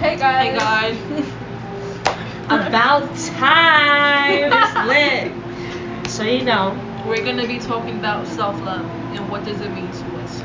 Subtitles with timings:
[0.00, 0.46] Hey guys.
[0.48, 0.96] Hey guys.
[2.46, 4.50] About time.
[4.52, 6.10] It's lit.
[6.10, 6.74] So you know,
[7.06, 10.40] We're gonna be talking about self-love and what does it mean to us.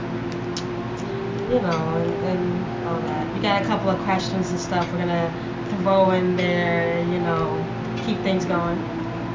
[1.49, 3.33] you know, and, and all that.
[3.33, 5.33] We got a couple of questions and stuff we're gonna
[5.69, 7.01] throw in there.
[7.05, 7.65] You know,
[8.05, 8.77] keep things going.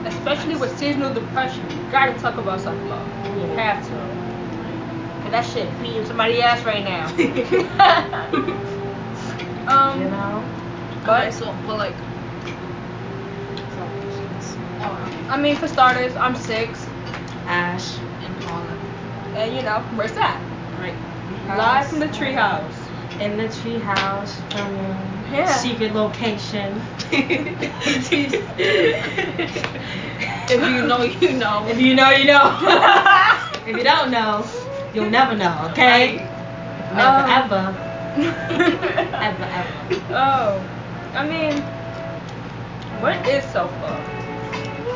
[0.06, 3.08] Especially with seasonal depression, you gotta talk about self love.
[3.38, 3.60] You Yeah.
[3.72, 3.96] have to.
[5.22, 8.76] Cause that shit beating somebody's ass right now.
[9.68, 10.48] um, You know.
[11.04, 11.96] but okay, so but like
[15.28, 16.76] I mean, for starters, I'm Sid,
[17.46, 18.00] Ash.
[18.24, 18.78] and Paula.
[19.34, 20.42] and you know, where's that?
[20.76, 20.96] Right.
[21.46, 22.88] Live from the treehouse.
[23.18, 24.96] In the treehouse from your
[25.30, 25.46] Yeah.
[25.46, 26.82] secret location.
[30.52, 31.66] If you know, you know.
[31.68, 32.56] If you know, you know.
[33.66, 34.44] if you don't know,
[34.92, 36.28] you'll never know, okay?
[36.90, 37.89] Never, Um, ever.
[39.20, 40.04] Ever, ever.
[40.10, 40.68] Oh,
[41.14, 41.62] I mean,
[43.00, 44.04] what is self love?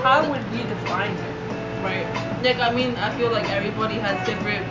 [0.02, 1.34] How would we define it?
[1.82, 2.06] Right.
[2.42, 4.66] Like I mean, I feel like everybody has different,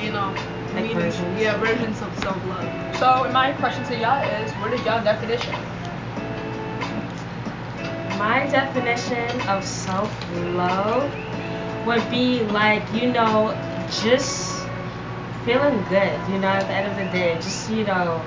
[0.00, 0.34] you know,
[0.74, 1.16] Like meanings.
[1.16, 1.40] versions.
[1.40, 2.96] Yeah, versions of self-love.
[2.96, 5.54] So, my question to y'all is, what is y'all definition?
[8.18, 11.12] My definition of self love
[11.86, 13.54] would be like, you know,
[13.88, 14.47] just
[15.48, 17.36] feeling good, you know, at the end of the day.
[17.36, 18.22] Just, you know,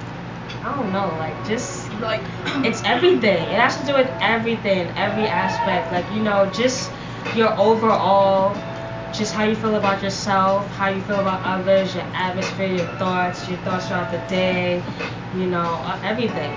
[0.63, 2.21] I don't know, like, just Like
[2.65, 3.43] it's everything.
[3.43, 5.91] It has to do with everything, every aspect.
[5.91, 6.91] Like, you know, just
[7.35, 8.57] your overall,
[9.13, 13.47] just how you feel about yourself, how you feel about others, your atmosphere, your thoughts,
[13.47, 14.81] your thoughts throughout the day,
[15.35, 16.51] you know, uh, everything.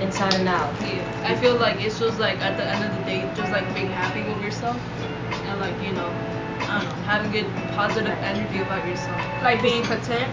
[0.00, 0.74] Inside and out.
[0.82, 3.72] Yeah, I feel like it's just like at the end of the day, just like
[3.74, 4.82] being happy with yourself
[5.46, 6.10] and like you know,
[6.74, 9.20] Um, I don't know, having good positive energy about yourself.
[9.42, 10.30] Like being content?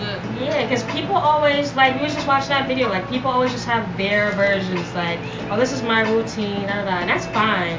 [0.00, 0.20] Yeah.
[0.38, 2.88] Yeah, because people always like we was just watching that video.
[2.88, 4.94] Like people always just have their versions.
[4.94, 5.18] Like,
[5.50, 7.78] oh, this is my routine, da da da, and that's fine.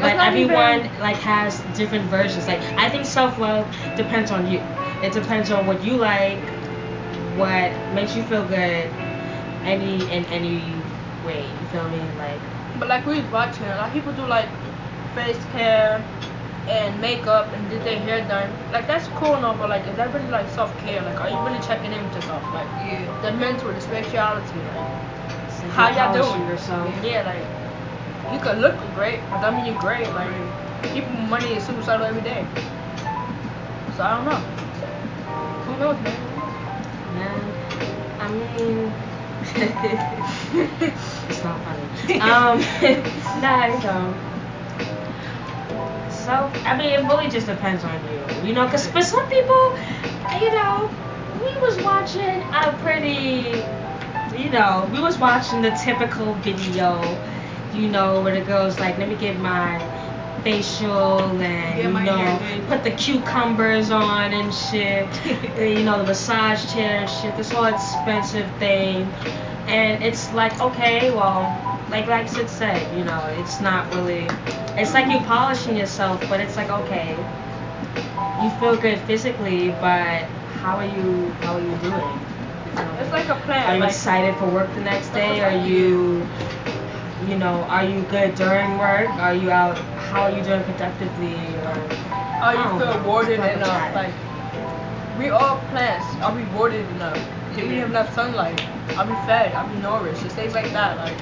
[0.00, 2.46] But not everyone even- like has different versions.
[2.46, 4.62] Like I think self love depends on you.
[5.02, 6.38] It depends on what you like,
[7.34, 8.90] what makes you feel good,
[9.64, 10.60] any in any
[11.26, 11.46] way.
[11.48, 12.00] You feel me?
[12.18, 12.40] Like
[12.78, 14.48] But like we was watching, a lot of people do like
[15.14, 16.04] face care
[16.68, 18.50] and makeup and did their hair done.
[18.72, 21.02] Like that's cool and all, but like is that really like self care?
[21.02, 22.44] Like are you really checking in with yourself?
[22.52, 23.20] Like Yeah.
[23.22, 26.46] the mental, the spirituality, like simply how y'all doing?
[26.46, 26.94] yourself.
[27.02, 30.08] Yeah, like you could look great, but that mean you're great.
[30.14, 30.30] Like
[30.92, 32.46] people money is suicidal every day.
[33.96, 34.40] So I don't know.
[35.64, 36.18] Who knows, man?
[37.14, 37.54] Man,
[38.20, 38.94] I mean,
[41.30, 42.20] it's not funny.
[42.20, 42.60] Um,
[43.42, 44.27] nah, you
[46.28, 49.76] I mean, it really just depends on you, you know, because for some people,
[50.40, 50.90] you know,
[51.42, 53.64] we was watching a pretty,
[54.36, 57.00] you know, we was watching the typical video,
[57.74, 59.78] you know, where the girl's like, let me get my
[60.42, 62.38] facial and you know
[62.68, 65.08] put the cucumbers on and shit
[65.58, 69.04] you know the massage chair and shit this whole expensive thing
[69.68, 71.42] and it's like okay well
[71.90, 74.26] like like Sid said you know it's not really
[74.80, 77.16] it's like you're polishing yourself but it's like okay
[78.42, 80.24] you feel good physically but
[80.62, 82.18] how are you how are you doing
[82.98, 83.66] It's like a plan.
[83.68, 85.40] are you like, excited for work the next day?
[85.40, 86.26] Are you,
[87.26, 89.08] you know, are you good during work?
[89.18, 89.78] Are you out?
[90.10, 91.34] How are you doing productively?
[91.62, 91.74] Or
[92.42, 92.98] Are you feel know.
[92.98, 93.94] rewarded enough?
[93.94, 94.14] Like
[95.18, 96.06] we all plants.
[96.22, 97.37] Are we rewarded enough?
[97.66, 98.60] We have enough sunlight?
[98.96, 99.52] I'll be fed?
[99.54, 100.22] I'll be nourished?
[100.22, 100.96] Just things like that.
[100.96, 101.18] Like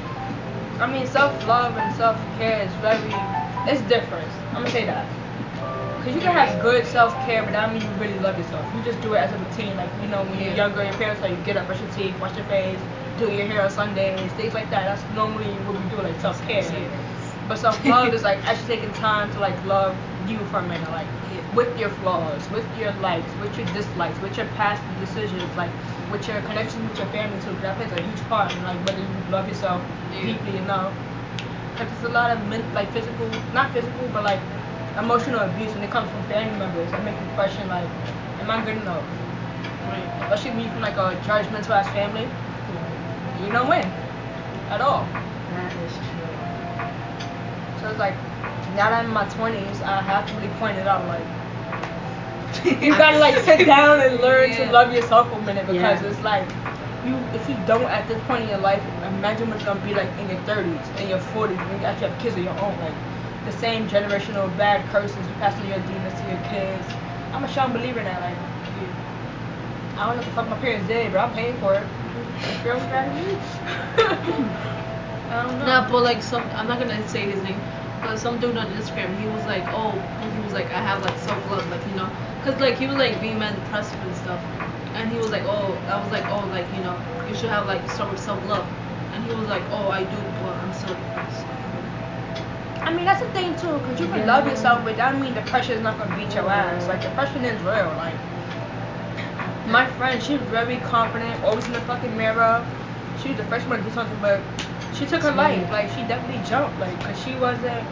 [0.80, 3.26] I mean, self love and self care is very.
[3.66, 4.30] It's different.
[4.48, 5.06] I'm gonna say that.
[6.02, 8.64] Cause you can have good self care, but that mean you really love yourself.
[8.74, 9.76] You just do it as a routine.
[9.76, 12.18] Like you know, when you're younger, your parents tell you get up, brush your teeth,
[12.20, 12.78] wash your face,
[13.18, 14.84] do your hair on Sundays, things like that.
[14.84, 16.62] That's normally what we do, like self care.
[17.48, 19.96] But self love is like actually taking time to like love
[20.28, 21.08] you for a minute, like
[21.54, 25.70] with your flaws, with your likes, with your dislikes, with your past decisions, like
[26.16, 27.52] with your connection with your family too.
[27.52, 30.24] 'cause That plays a huge part in like whether you love yourself Yeah.
[30.32, 30.94] deeply enough.
[31.78, 34.40] Like there's a lot of men, like physical, not physical, but like
[34.98, 36.90] emotional abuse when it comes from family members.
[36.92, 37.90] It makes you question like,
[38.40, 39.04] am I good enough?
[39.86, 40.08] Right.
[40.22, 42.28] Especially me from like a judgmental ass family.
[43.38, 43.92] You don't win
[44.70, 45.06] at all.
[45.50, 46.36] that is true.
[47.78, 48.16] So it's like
[48.74, 51.06] now that I'm in my twenties, I have to really point it out.
[51.06, 51.26] Like
[52.64, 56.08] you gotta like sit down and learn to love yourself for a minute because Yeah.
[56.08, 56.48] it's like
[57.04, 59.94] you if you don't at this point in your life, imagine what it's gonna be
[59.94, 62.78] like in your thirties, in your forties, when you actually have kids of your own.
[62.80, 62.94] Like
[63.44, 66.86] the same generational bad curses you pass on your demons to your kids.
[67.32, 68.20] I'm a strong believer in that.
[68.20, 68.36] Like
[69.96, 71.86] I don't know what the fuck my parents did, but I'm paying for it.
[72.62, 73.08] Girl got
[75.28, 75.66] I don't know.
[75.66, 77.60] Nah, but like some, I'm not gonna say his name,
[78.14, 79.92] some dude on Instagram, he was like, oh,
[80.32, 82.08] he was like, I have like self love, like you know,
[82.44, 84.40] cause like he was like being man depressive and stuff,
[84.94, 87.66] and he was like, oh, I was like, oh, like you know, you should have
[87.66, 88.66] like start with self love,
[89.12, 91.44] and he was like, oh, I do, but I'm still depressed.
[92.82, 94.26] I mean, that's the thing too, because you can Yeah.
[94.36, 96.86] love yourself, but that mean depression is not gonna beat your ass.
[96.86, 97.92] Like depression is real.
[97.96, 98.14] Like
[99.66, 102.64] my friend, she's very confident, always in the fucking mirror.
[103.18, 104.40] She's the first one to do something, but
[104.96, 105.70] she took her life.
[105.70, 106.78] Like she definitely jumped.
[106.78, 107.86] Like, cause she wasn't.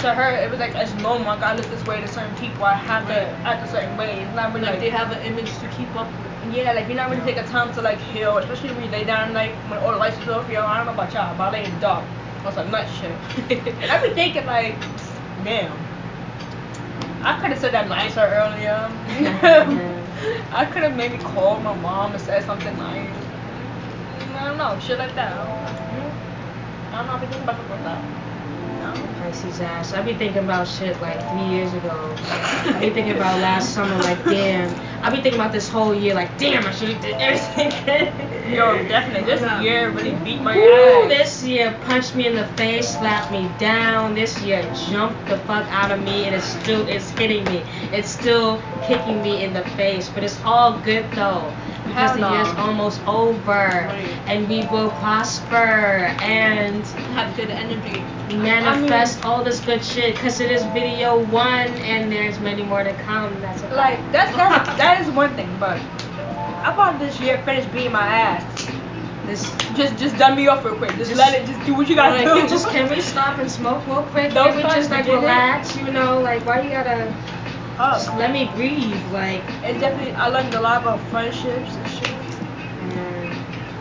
[0.00, 1.28] To her, it was like it's normal.
[1.28, 2.64] I gotta look this way to certain people.
[2.64, 4.20] I have to act a certain way.
[4.22, 6.54] It's not really Like like, they have an image to keep up with.
[6.54, 9.34] yeah, like you're not really taking time to like heal, especially when you lay down
[9.34, 10.48] like when all the lights is off.
[10.50, 12.04] Yo, I don't know about y'all, but I lay in the dark
[12.46, 13.12] on some nut shit.
[13.82, 14.74] and I be thinking like,
[15.44, 15.76] damn,
[17.22, 18.88] I could have said that nicer earlier.
[20.52, 23.14] I could have maybe called my mom and said something nice.
[24.34, 25.79] I don't know, shit like that.
[27.00, 27.06] I don't know.
[27.06, 27.12] I don't know.
[27.12, 28.04] I be thinking about like that.
[28.80, 28.92] No.
[29.18, 29.92] Pisces ass.
[29.92, 32.14] I be thinking about shit like three years ago.
[32.18, 34.74] I be thinking about last summer, like damn.
[35.02, 37.70] I be thinking about this whole year, like damn, I should have did everything.
[38.54, 39.24] Yo, definitely.
[39.30, 41.08] This year really beat my Woo, ass.
[41.08, 44.14] this year punched me in the face, slapped me down.
[44.14, 47.64] This year jumped the fuck out of me, and it's still it's hitting me.
[47.92, 51.52] It's still kicking me in the face, but it's all good though.
[51.90, 53.66] Because the year is almost over,
[54.30, 55.54] and we will prosper
[56.22, 56.86] and
[57.18, 58.00] Have good energy.
[58.36, 60.14] manifest all this good shit.
[60.16, 63.34] Cause it is video one, and there's many more to come.
[63.40, 63.68] That's a.
[63.74, 65.78] Like that's that's that is one thing, but
[66.62, 68.66] I thought this year finished beating my ass.
[69.26, 69.42] this.
[69.74, 70.90] Just just done me off real quick.
[70.96, 72.48] Just, Just- let it just do what you gotta Like, do.
[72.48, 74.32] just can we stop and smoke real quick?
[74.32, 75.76] Don't Can we just like relax?
[75.76, 77.12] You know, like why you gotta
[77.80, 79.00] just let me breathe?
[79.12, 79.42] Like.
[79.64, 82.14] And definitely I learned a lot about friendships and shit.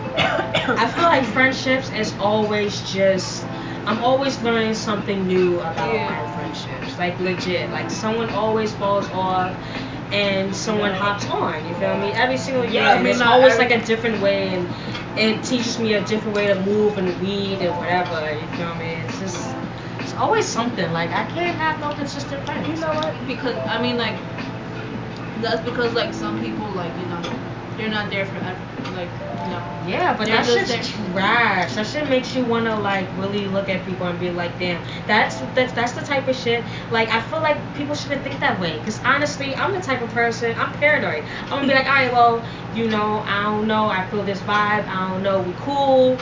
[0.18, 3.46] I feel like friendships is always just
[3.86, 6.10] I'm always learning something new about Yeah.
[6.10, 6.98] my friendships.
[6.98, 7.70] Like legit.
[7.72, 9.56] Like someone always falls off
[10.12, 11.66] and someone hops on.
[11.68, 12.12] You feel me?
[12.14, 12.84] Every single year.
[12.84, 14.68] Yeah, I mean, it's always every- like a different way and
[15.18, 18.32] it teaches me a different way to move and read and whatever.
[18.34, 18.94] You feel me?
[19.08, 19.39] It's just
[20.20, 20.92] always something.
[20.92, 22.68] Like I can't have no consistent friends.
[22.68, 23.14] You know what?
[23.28, 24.18] because I mean like
[25.42, 27.22] that's because like some people like you know
[27.78, 28.60] they're not there forever
[28.94, 29.10] like
[29.46, 31.14] you know Yeah, but that just shit's there.
[31.14, 31.76] trash.
[31.76, 35.40] That shit makes you wanna like really look at people and be like, damn, that's
[35.56, 36.66] that's that's the type of shit.
[36.92, 38.80] Like I feel like people shouldn't think that way.
[38.84, 40.56] Cause honestly, I'm the type of person.
[40.58, 41.24] I'm paranoid.
[41.44, 42.44] I'm gonna be like, alright, well,
[42.74, 43.88] you know, I don't know.
[43.88, 44.88] I feel this vibe.
[44.88, 45.42] I don't know.
[45.42, 46.18] We cool.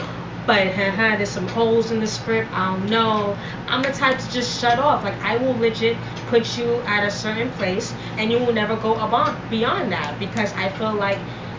[0.48, 2.48] But haha, there's some holes in the script.
[2.54, 3.36] I don't know.
[3.68, 5.04] I'm the type to just shut off.
[5.04, 5.98] Like I will legit
[6.28, 10.50] put you at a certain place, and you will never go above beyond that because
[10.54, 11.18] I feel like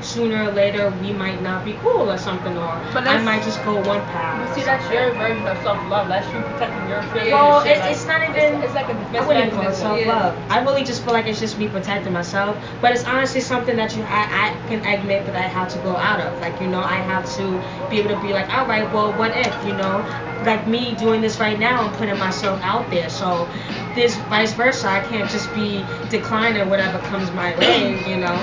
[0.10, 3.64] sooner or later we might not be cool or something, or But I might just
[3.64, 4.50] go one path.
[4.50, 6.08] Or see, that's your version of self love.
[6.08, 7.32] That's you protecting your feelings.
[7.32, 7.78] Well, and shit.
[7.78, 9.76] it- like, it's not even- It's, it's like a I defense wouldn't even call it
[9.76, 10.08] self Yeah.
[10.14, 10.38] love.
[10.50, 12.58] I really just feel like it's just me protecting myself.
[12.82, 15.96] But it's honestly something that you I, I can admit that I have to go
[15.96, 16.40] out of.
[16.42, 19.36] Like, you know, I have to be able to be like, all right, well, what
[19.38, 20.06] if, you know?
[20.46, 23.10] Like me doing this right now, I'm putting myself out there.
[23.10, 23.48] So
[23.94, 28.40] this vice versa, I can't just be declining whatever comes my way, you know?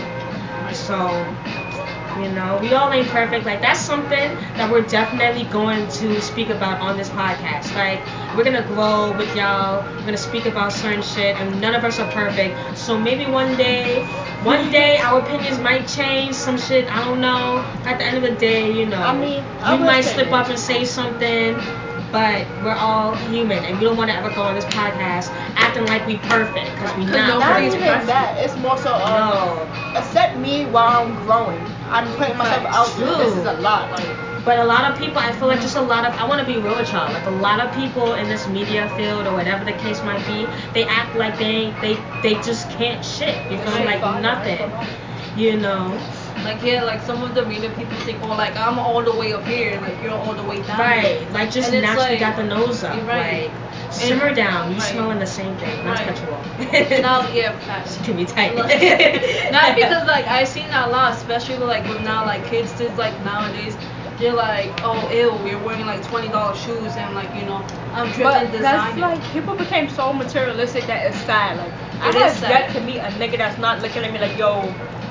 [0.86, 0.96] So,
[2.22, 3.44] you know, we all ain't perfect.
[3.44, 7.74] Like that's something that we're definitely going to speak about on this podcast.
[7.74, 8.00] Like
[8.36, 9.82] we're gonna grow with y'all.
[9.96, 12.78] We're gonna speak about certain shit, and none of us are perfect.
[12.78, 14.04] So maybe one day,
[14.44, 16.34] one day our opinions might change.
[16.34, 17.58] Some shit I don't know.
[17.84, 20.48] At the end of the day, you know, I mean, I we might slip up
[20.48, 21.56] and say something.
[22.12, 25.86] But we're all human, and we don't want to ever go on this podcast acting
[25.86, 27.40] like we perfect, because we not.
[27.40, 28.06] Not even perfect.
[28.06, 28.38] that.
[28.38, 29.25] It's more so um, No.
[30.46, 31.60] Accept me while I'm growing.
[31.88, 32.76] I'm putting myself Facts.
[32.76, 33.16] out there.
[33.18, 33.90] This is a lot.
[33.90, 36.40] Like But a lot of people, I feel like just a lot of, I want
[36.40, 37.12] to be real with y'all.
[37.12, 40.46] Like a lot of people in this media field or whatever the case might be,
[40.72, 43.34] they act like they they they just can't shit.
[43.50, 43.84] You feel me?
[43.86, 44.70] Like nothing.
[45.36, 45.98] You know.
[46.44, 49.32] like yeah like some of the media people think oh like I'm all the way
[49.32, 51.30] up here like you're all the way down Right.
[51.32, 52.94] Like just naturally like- got the nose up.
[53.08, 53.50] Right.
[53.50, 54.70] Like simmer down.
[54.70, 54.82] You right.
[54.82, 55.84] smelling the same thing.
[55.84, 56.16] Not to Right.
[56.16, 57.96] cut you now yeah facts.
[58.04, 58.54] Can be tight.
[59.52, 62.72] not because like I seen that a lot, especially with, like with now like kids
[62.72, 63.76] kids like nowadays.
[64.18, 68.06] They're like, oh, ew, we're wearing like twenty dollars shoes and like you know, I'm
[68.22, 71.58] But driven that's like people became so materialistic that it's sad.
[71.58, 72.50] Like I It have is sad.
[72.50, 74.62] yet to meet a nigga that's not looking at me like, yo,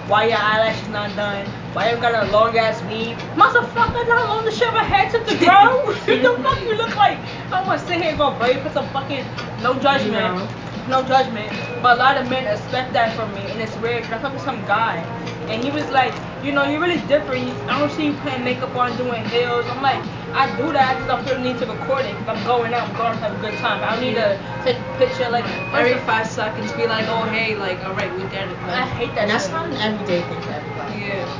[0.07, 1.45] why your eyelashes not done?
[1.75, 3.17] Why you got a long ass weave?
[3.35, 5.85] Motherfucker, not long to shave my head to the ground.
[5.85, 7.19] what the fuck you look like?
[7.51, 9.25] I'm gonna sit here and go braid for some fucking
[9.61, 10.13] no judgment.
[10.13, 10.47] No.
[10.87, 11.51] No judgment.
[11.81, 14.37] But a lot of men expect that from me and it's weird 'cause I talked
[14.37, 15.03] to some guy
[15.49, 16.13] And he was like,
[16.43, 17.51] you know, you're really different.
[17.69, 19.65] I don't see you putting makeup on, doing heels.
[19.69, 20.01] I'm like,
[20.33, 20.97] I do that.
[20.97, 22.89] Because I just don't feel the need to record it because I'm going out.
[22.89, 23.83] I'm going to have a good time.
[23.83, 26.71] I don't need to take a picture like every five seconds.
[26.73, 28.57] Be like, oh hey, like all right, look at it.
[28.63, 29.23] Like, I hate that.
[29.23, 29.53] And that's shit.
[29.53, 30.74] not an everyday thing for.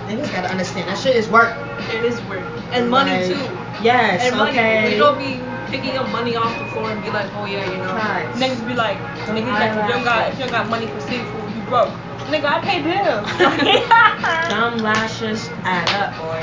[0.07, 1.55] Niggas gotta understand that shit is work.
[1.91, 3.59] It is work and money Like, too.
[3.81, 4.23] Yes.
[4.23, 4.51] And money.
[4.51, 4.91] okay.
[4.91, 5.39] We don't be
[5.71, 7.95] picking up money off the floor and be like, oh yeah, you know.
[8.39, 10.87] Niggas be like, Don't niggas like, if you don't got, if you don't got money
[10.87, 11.89] for seafood, you broke.
[12.29, 13.29] Nigga, I pay bills.
[14.49, 16.41] Dumb lashes add up, boy.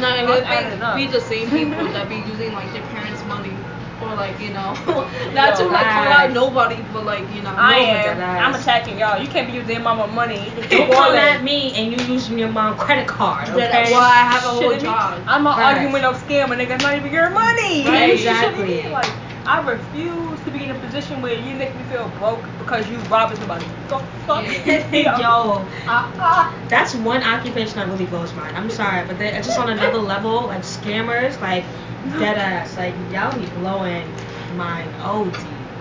[0.00, 0.96] No, and I'm it adding up.
[0.96, 3.52] be, be the same people that be using like their parents' money
[4.16, 4.72] like you know,
[5.32, 7.54] not to Yo, like call out nobody, but like you know.
[7.56, 8.20] I am.
[8.20, 9.20] I'm attacking y'all.
[9.20, 10.50] You can't be using your mama money.
[10.70, 13.90] Don't come at me and you using your mom credit card, okay?
[13.90, 15.22] Well, I have a whole job.
[15.26, 15.58] I'm Facts.
[15.58, 16.70] arguing with no scammer, nigga.
[16.74, 17.84] It's not even your money.
[17.86, 18.88] Right, exactly.
[18.88, 19.10] Like,
[19.46, 22.98] I refuse to be in a position where you make me feel broke because you
[23.10, 23.64] robbing somebody.
[23.88, 24.44] Go fuck.
[24.92, 26.52] Yo, Uh-uh.
[26.68, 28.54] that's one occupation that really blows mine.
[28.54, 31.64] I'm sorry, but they, it's just on another level, like scammers, like
[32.08, 34.14] dead ass, like y'all be blowing
[34.54, 35.36] mine OD.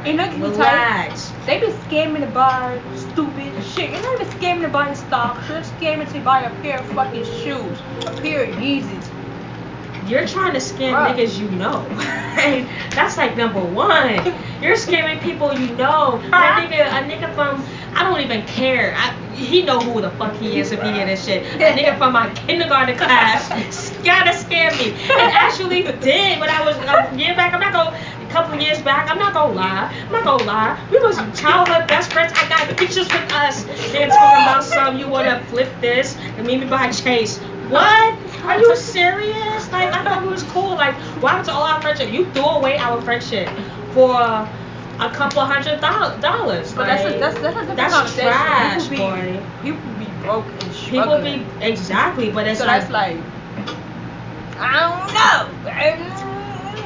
[0.05, 1.31] You know, can you Relax.
[1.45, 3.91] They be scamming to buy stupid shit.
[3.91, 5.49] You're not even scamming to buy stocks.
[5.49, 9.07] You're scamming to buy a pair of fucking shoes, a pair of Yeezys.
[10.09, 11.13] You're trying to scam Bruh.
[11.13, 11.85] niggas you know.
[12.95, 14.25] That's like number one.
[14.61, 16.15] You're scamming people you know.
[16.15, 18.93] A nigga, a nigga from I don't even care.
[18.95, 21.45] I, he know who the fuck he is if he in this shit.
[21.55, 23.49] A nigga from my kindergarten class
[24.03, 24.91] gotta scare me.
[24.91, 27.53] And actually did when I was a year back.
[27.53, 29.09] I'm not gonna a couple years back.
[29.09, 29.91] I'm not gonna lie.
[30.05, 30.79] I'm not gonna lie.
[30.91, 32.33] We was childhood best friends.
[32.35, 33.63] I got pictures with us.
[33.91, 34.97] They're talking about some.
[34.97, 37.39] You wanna flip this and meet me by Chase.
[37.69, 38.15] What?
[38.43, 39.71] Are you serious?
[39.71, 40.75] Like I thought we was cool.
[40.75, 42.11] Like why was all our friendship?
[42.11, 43.49] You threw away our friendship
[43.91, 44.13] for
[44.99, 46.73] a couple hundred doll- dollars.
[46.73, 49.43] But that's a, that's that's a that's trash, people be, boy.
[49.61, 51.43] People be broke and People struggling.
[51.43, 53.17] be exactly, but it's so like, that's like
[54.59, 56.18] I don't know.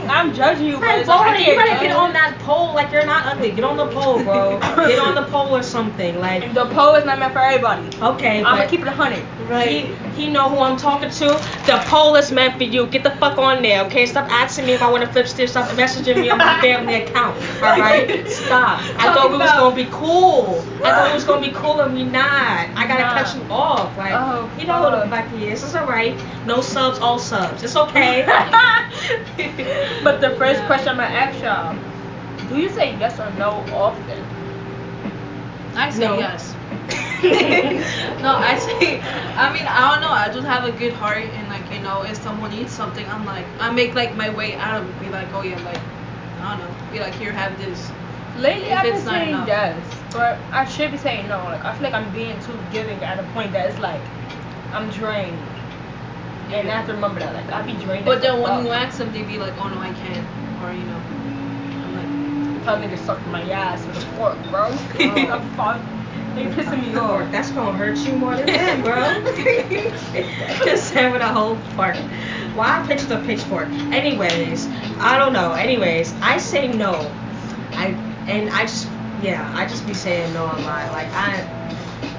[0.04, 2.14] I'm, I'm judging you, but Hey, it's like, I boy, you can't better get on
[2.14, 3.52] that pole like you're not ugly.
[3.52, 4.60] Get on the pole, bro.
[4.88, 6.20] get on the pole or something.
[6.20, 7.88] Like, The pole is not meant for everybody.
[8.02, 9.24] okay, I'm gonna keep it a hundred.
[9.50, 9.86] Right.
[10.16, 11.26] He, he know who I'm talking to.
[11.66, 12.88] The pole is meant for you.
[12.88, 14.06] Get the fuck on there, okay?
[14.06, 15.50] Stop asking me if I want to flip stick.
[15.50, 17.36] Stop messaging me on my family account.
[17.62, 18.28] All right?
[18.30, 18.80] Stop.
[19.00, 20.64] I thought we was gonna be cool.
[20.84, 22.70] I thought we was gonna be cool and we not.
[22.76, 23.14] I gotta Nah.
[23.24, 23.98] cut you off.
[23.98, 25.26] Like, Oh, you know who the fuck.
[25.30, 25.64] fuck he is.
[25.64, 26.16] It's alright.
[26.46, 27.64] No subs, all subs.
[27.64, 28.24] It's okay.
[30.02, 31.78] but the first question I'm gonna ask y'all:
[32.50, 34.20] Do you say yes or no often?
[35.76, 36.18] I say No.
[36.20, 36.56] yes.
[37.24, 39.00] no, I say.
[39.38, 40.12] I mean, I don't know.
[40.12, 43.26] I just have a good heart, and like you know, if someone needs something, I'm
[43.26, 45.00] like, I make like my way out of it.
[45.00, 45.80] Be like, oh yeah, like
[46.42, 46.76] I don't know.
[46.92, 47.92] Be like, here, have this.
[48.38, 49.48] Lately, If I've been it's not saying enough.
[49.48, 49.78] yes,
[50.12, 51.38] but I should be saying no.
[51.46, 54.02] Like I feel like I'm being too giving at a point that it's like
[54.74, 55.38] I'm drained,
[56.52, 57.34] and I have to remember that.
[57.34, 58.06] Like I be drained.
[58.06, 58.64] But then when fuck.
[58.64, 60.28] you ask them, they be like, oh no, I can't,
[60.64, 60.98] or you know,
[61.84, 64.68] I'm like, tell niggas suck my ass with a fork, bro.
[64.70, 65.32] Oh.
[65.32, 65.82] I'm fuck.
[66.36, 67.32] They pissing me oh, off.
[67.32, 70.66] That's gonna hurt you more than that, bro.
[70.66, 71.96] Just said with a whole fork.
[72.56, 73.68] Why I pitched a pitchfork?
[73.68, 75.54] Anyways, I don't know.
[75.54, 76.94] Anyways, I say no.
[77.74, 77.88] I
[78.28, 78.88] and I just
[79.22, 80.92] yeah, I just be saying no a lot.
[80.92, 81.63] Like I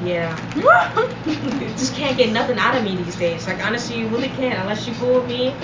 [0.04, 0.36] yeah.
[1.76, 3.46] just can't get nothing out of me these days.
[3.46, 5.54] Like honestly, you really can't unless you fool with me.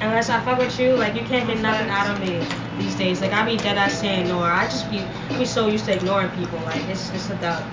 [0.00, 2.44] Unless I fuck with you, like you can't get nothing out of me
[2.78, 3.20] these days.
[3.20, 4.40] Like I be dead ass saying no.
[4.40, 6.58] I just be I be so used to ignoring people.
[6.60, 7.64] Like it's it's a dub.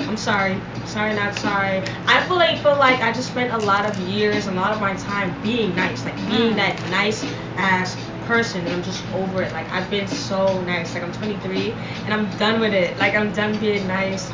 [0.00, 0.60] I'm sorry.
[0.86, 1.82] Sorry, not sorry.
[2.06, 4.80] I feel like feel like I just spent a lot of years, a lot of
[4.80, 6.56] my time being nice, like being Mm.
[6.56, 7.24] that nice
[7.56, 9.52] ass person, and I'm just over it.
[9.52, 10.94] Like I've been so nice.
[10.94, 11.72] Like I'm 23,
[12.04, 12.96] and I'm done with it.
[12.98, 14.30] Like I'm done being nice.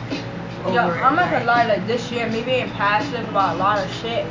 [0.65, 0.83] Over Yo.
[0.83, 4.27] I'm not gonna lie, like this year, me being passive about a lot of shit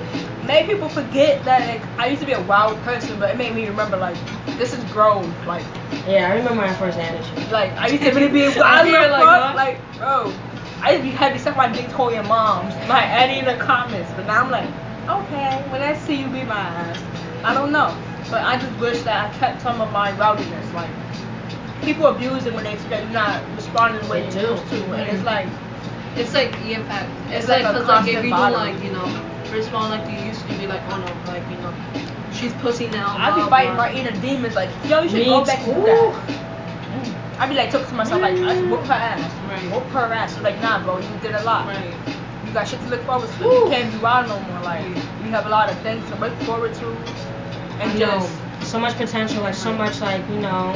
[0.49, 3.53] made people forget that like I used to be a wild person, but it made
[3.53, 4.17] me remember like
[4.57, 5.31] this is grown.
[5.45, 5.63] Like
[6.07, 7.51] Yeah, I remember my first attitude.
[7.51, 9.53] like I used to really be wild hear, as like, huh?
[9.55, 10.33] Like, bro.
[10.81, 12.73] I used to be my dick told your moms.
[12.89, 14.11] Like Eddie in the comments.
[14.15, 14.69] But now I'm like,
[15.07, 16.99] okay, when I see you be my ass.
[17.43, 17.95] I don't know.
[18.31, 20.73] But I just wish that I kept some of my rowdiness.
[20.73, 20.89] Like
[21.83, 24.83] people abuse it when they like you're not responding the way They you used to.
[24.93, 25.25] And it's mm-hmm.
[25.25, 25.47] like
[26.17, 27.09] It's like yeah, fact.
[27.27, 29.07] It's, It's like like a 'cause like if you don't like you know
[29.51, 31.73] respond like you used to, be like oh no, like you know,
[32.31, 33.15] she's pussy now.
[33.17, 33.85] I be fighting blah.
[33.85, 36.39] my inner demons like, yo, you should Me go back to do that.
[37.39, 39.31] I be like, talking to myself like, I should whoop her ass.
[39.47, 39.71] Right.
[39.71, 40.35] Whoop her ass.
[40.35, 41.67] So like, nah, bro, you did a lot.
[41.67, 41.95] Right.
[42.45, 43.43] You got shit to look forward to.
[43.43, 43.53] Woo.
[43.53, 44.59] You can't be wild no more.
[44.59, 46.97] Like, you have a lot of things to look forward to.
[47.79, 50.75] And I just, so much potential, like so much, like you know.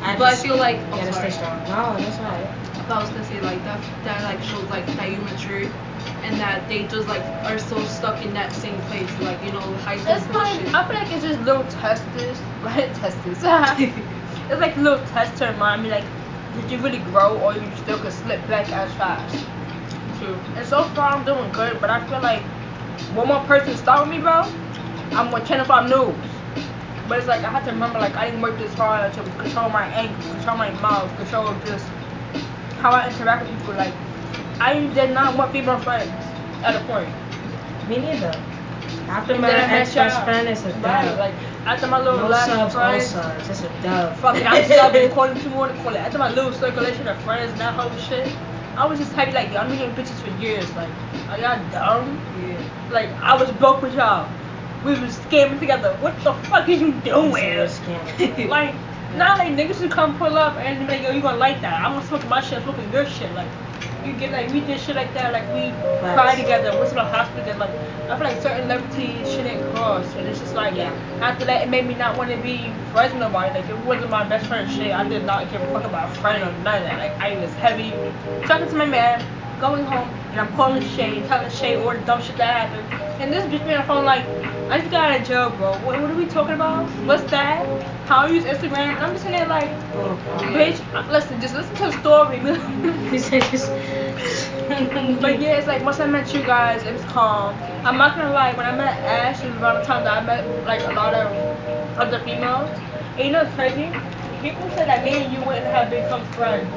[0.00, 1.60] I But I feel like oh, gotta stay strong.
[1.64, 2.46] No, that's right.
[2.90, 5.70] I was gonna say like that that like shows like that you matured
[6.24, 9.60] and that they just like are so stuck in that same place, like you know,
[9.84, 10.74] high school It's like bullshit.
[10.74, 13.38] I feel like it's just little testers, like testers.
[13.42, 16.04] it's like little tests to remind me like,
[16.54, 19.34] did you really grow or you still could slip back as fast?
[20.18, 20.38] True.
[20.56, 22.42] And so far I'm doing good, but I feel like
[23.14, 24.42] one more person start with me, bro,
[25.12, 26.14] I'm Channel 5 News.
[27.08, 29.68] But it's like I have to remember like I didn't work this hard to control
[29.68, 31.84] my anger, control my mouth, control just
[32.84, 33.74] how I interact with people.
[33.74, 33.94] Like
[34.60, 36.12] I did not want female friends
[36.62, 37.08] at a point.
[37.88, 38.32] Me neither.
[39.08, 41.18] After my then I met ex best friend, it's a Right, dub.
[41.18, 43.48] Like after my little no last subs, friend, subs.
[43.48, 44.16] It's a dub.
[44.18, 46.04] Fuck it, I'm subbing according to more call it.
[46.06, 48.28] After my little circulation of friends and that whole shit,
[48.76, 50.68] I was just happy like y'all knew bitches for years.
[50.76, 50.90] Like,
[51.30, 52.20] are y'all dumb?
[52.38, 52.92] Yeah.
[52.92, 54.28] Like I was broke with y'all.
[54.84, 55.96] We was scamming together.
[56.00, 57.70] What the fuck is you doing?
[58.50, 58.74] Like,
[59.16, 61.84] now like niggas should come pull up and be like, yo, you gonna like that?
[61.84, 63.32] I'm gonna smoke my shit, smoking your shit.
[63.32, 63.48] Like,
[64.04, 65.32] you get like we did shit like that.
[65.32, 66.14] Like we Facts.
[66.20, 67.58] cried together, went to the hospital together.
[67.58, 67.70] Like
[68.10, 70.92] I feel like certain liberties shouldn't cross, and it's just like Yeah.
[71.20, 73.58] after that, it made me not want to be friends with nobody.
[73.58, 74.92] Like it wasn't my best friend shit.
[74.92, 76.98] I did not give a fuck about a friend or none of that.
[76.98, 77.90] Like I was heavy
[78.46, 79.24] talking to my man,
[79.60, 83.22] going home, and I'm calling Shay, telling Shay all the dumb shit that happened.
[83.22, 84.24] And this bitch be on the phone like,
[84.70, 85.72] I just got of jail, bro.
[85.80, 86.88] What, what are we talking about?
[87.06, 87.66] What's that?
[88.06, 88.98] How I use Instagram?
[88.98, 89.68] I'm just sitting there like,
[90.56, 90.80] bitch,
[91.10, 92.40] listen, just listen to the story.
[95.20, 97.54] But yeah, it's like once I met you guys, it was calm.
[97.84, 100.24] I'm not gonna lie, when I met Ash, it was around the time that I
[100.24, 102.70] met like a lot of other females.
[103.18, 103.92] And you know what's crazy?
[104.40, 106.72] People said that me and you wouldn't have become friends.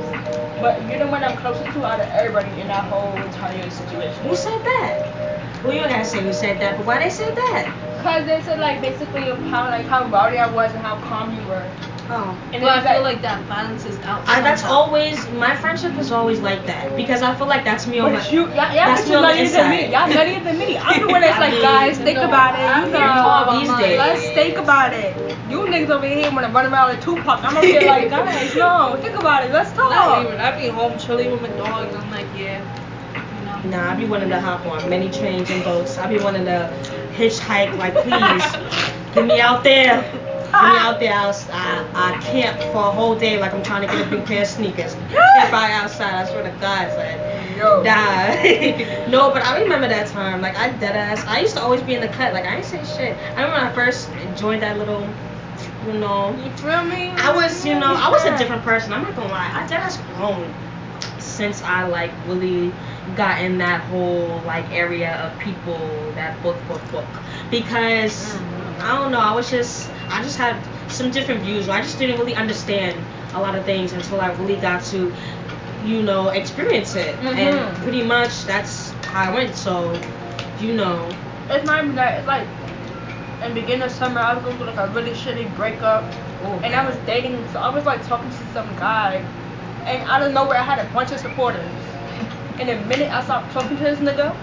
[0.59, 4.27] But you're the one I'm closest to out of everybody in that whole entire situation.
[4.27, 5.26] Who said that?
[5.63, 7.73] Well, you don't gotta say who said that, but why they said that?
[8.03, 11.43] Cause they said like basically how like how rowdy I was and how calm you
[11.47, 11.67] were.
[12.09, 12.39] Oh.
[12.53, 14.23] And But I feel like that balances out.
[14.29, 14.75] I, that's somehow.
[14.77, 18.23] always my friendship is always like that because I feel like that's me on But
[18.23, 18.29] my.
[18.29, 19.83] you, y'all, y'all that's bitches me on the nuttier than me.
[19.85, 19.91] inside.
[19.91, 20.77] Y'all nuttier than me.
[20.77, 22.85] I'm the one that's like, guys, think about it.
[22.87, 23.97] You know, talking these about days.
[23.99, 25.17] let's think about it.
[25.51, 27.43] You niggas over here wanna run around like Tupac.
[27.43, 29.51] I'm over here like, guys, no, think about it.
[29.51, 30.25] Let's Not talk.
[30.27, 30.39] even.
[30.39, 31.93] I'd be home chilling with my dogs.
[31.93, 32.63] I'm like, yeah.
[33.65, 35.97] Nah, I be wanting to hop on many trains and boats.
[35.97, 36.71] I be wanting to
[37.13, 37.77] hitchhike.
[37.77, 40.01] Like, please, get me out there.
[40.01, 41.13] Get me out there.
[41.13, 44.25] I, I, I camp for a whole day like I'm trying to get a big
[44.25, 44.93] pair of sneakers.
[44.93, 46.13] Camp out outside.
[46.13, 47.57] I swear to God, son.
[47.57, 47.83] Yo.
[47.83, 49.05] Die.
[49.09, 50.41] no, but I remember that time.
[50.41, 51.25] Like I dead ass.
[51.25, 52.33] I used to always be in the cut.
[52.33, 53.17] Like I ain't say shit.
[53.35, 55.01] I remember when I first joined that little,
[55.85, 56.35] you know.
[56.43, 57.09] You feel me?
[57.17, 58.93] I was, you know, I was a different person.
[58.93, 59.51] I'm not gonna lie.
[59.53, 60.53] I dead ass grown
[61.19, 62.71] since I like really
[63.15, 67.21] got in that whole like area of people that book, book, book.
[67.49, 68.35] Because
[68.79, 69.19] I don't know.
[69.19, 70.55] I was just, I just had
[70.87, 71.69] some different views.
[71.69, 72.95] I just didn't really understand
[73.33, 75.13] a lot of things until I really got to,
[75.83, 77.15] you know, experience it.
[77.23, 77.83] And Mhm.
[77.83, 79.55] pretty much that's how I went.
[79.55, 79.99] So,
[80.59, 81.15] you know,
[81.49, 82.17] It's not even that.
[82.17, 82.45] It's like
[83.41, 86.03] in the beginning of summer, I was going through like a really shitty breakup,
[86.43, 87.47] Oh, and I was dating.
[87.53, 89.23] So I was like talking to some guy,
[89.85, 91.76] and out of nowhere, I had a bunch of supporters.
[92.59, 94.35] And the minute I stopped talking to this nigga,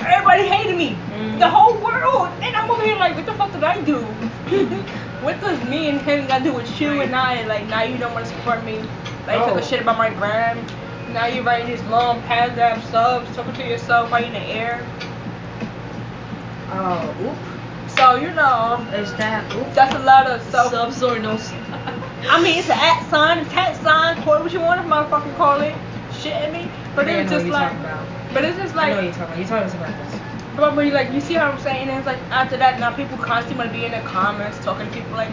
[0.00, 0.90] everybody hated me.
[1.14, 1.38] Mm.
[1.38, 2.28] The whole world.
[2.42, 4.00] And I'm over here like, what the fuck did I do?
[5.22, 7.44] what does me and him got to do with you and I?
[7.46, 8.78] Like now you don't want to support me.
[9.26, 9.48] Like you Oh.
[9.54, 10.64] took a shit about my gram.
[11.12, 14.80] Now you're writing these long paragraph subs, talking to yourself right in the air.
[16.70, 19.72] oh, oop, So you know, is that oop?
[19.74, 20.70] that's a lot of self.
[20.70, 21.52] Subs or no subs.
[22.30, 24.86] I mean, it's an at sign, a tat sign, call it what you want, if
[24.86, 25.74] motherfucking call it.
[26.14, 26.70] Shit at me.
[26.94, 27.72] But I it's just like,
[28.34, 29.38] but it's just I know what like, you're talking about.
[29.38, 30.20] You told us about this.
[30.56, 31.88] but when you like, you see how I'm saying?
[31.88, 34.92] It's like after that, now people constantly want to be in the comments talking to
[34.92, 35.30] people like,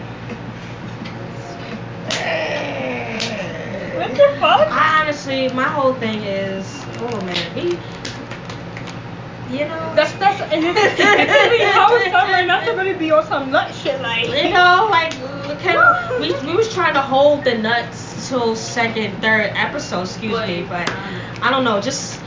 [3.95, 4.67] what the fuck?
[4.71, 6.65] I honestly, my whole thing is,
[6.99, 7.77] oh man, we,
[9.49, 13.25] you know, That's that's and it's, it's really whole summer not to really be on
[13.25, 14.27] some nut shit like.
[14.27, 15.13] you know, like
[16.19, 20.89] we we was trying to hold the nuts till second, third episode, excuse me, but
[21.41, 22.21] I don't know, just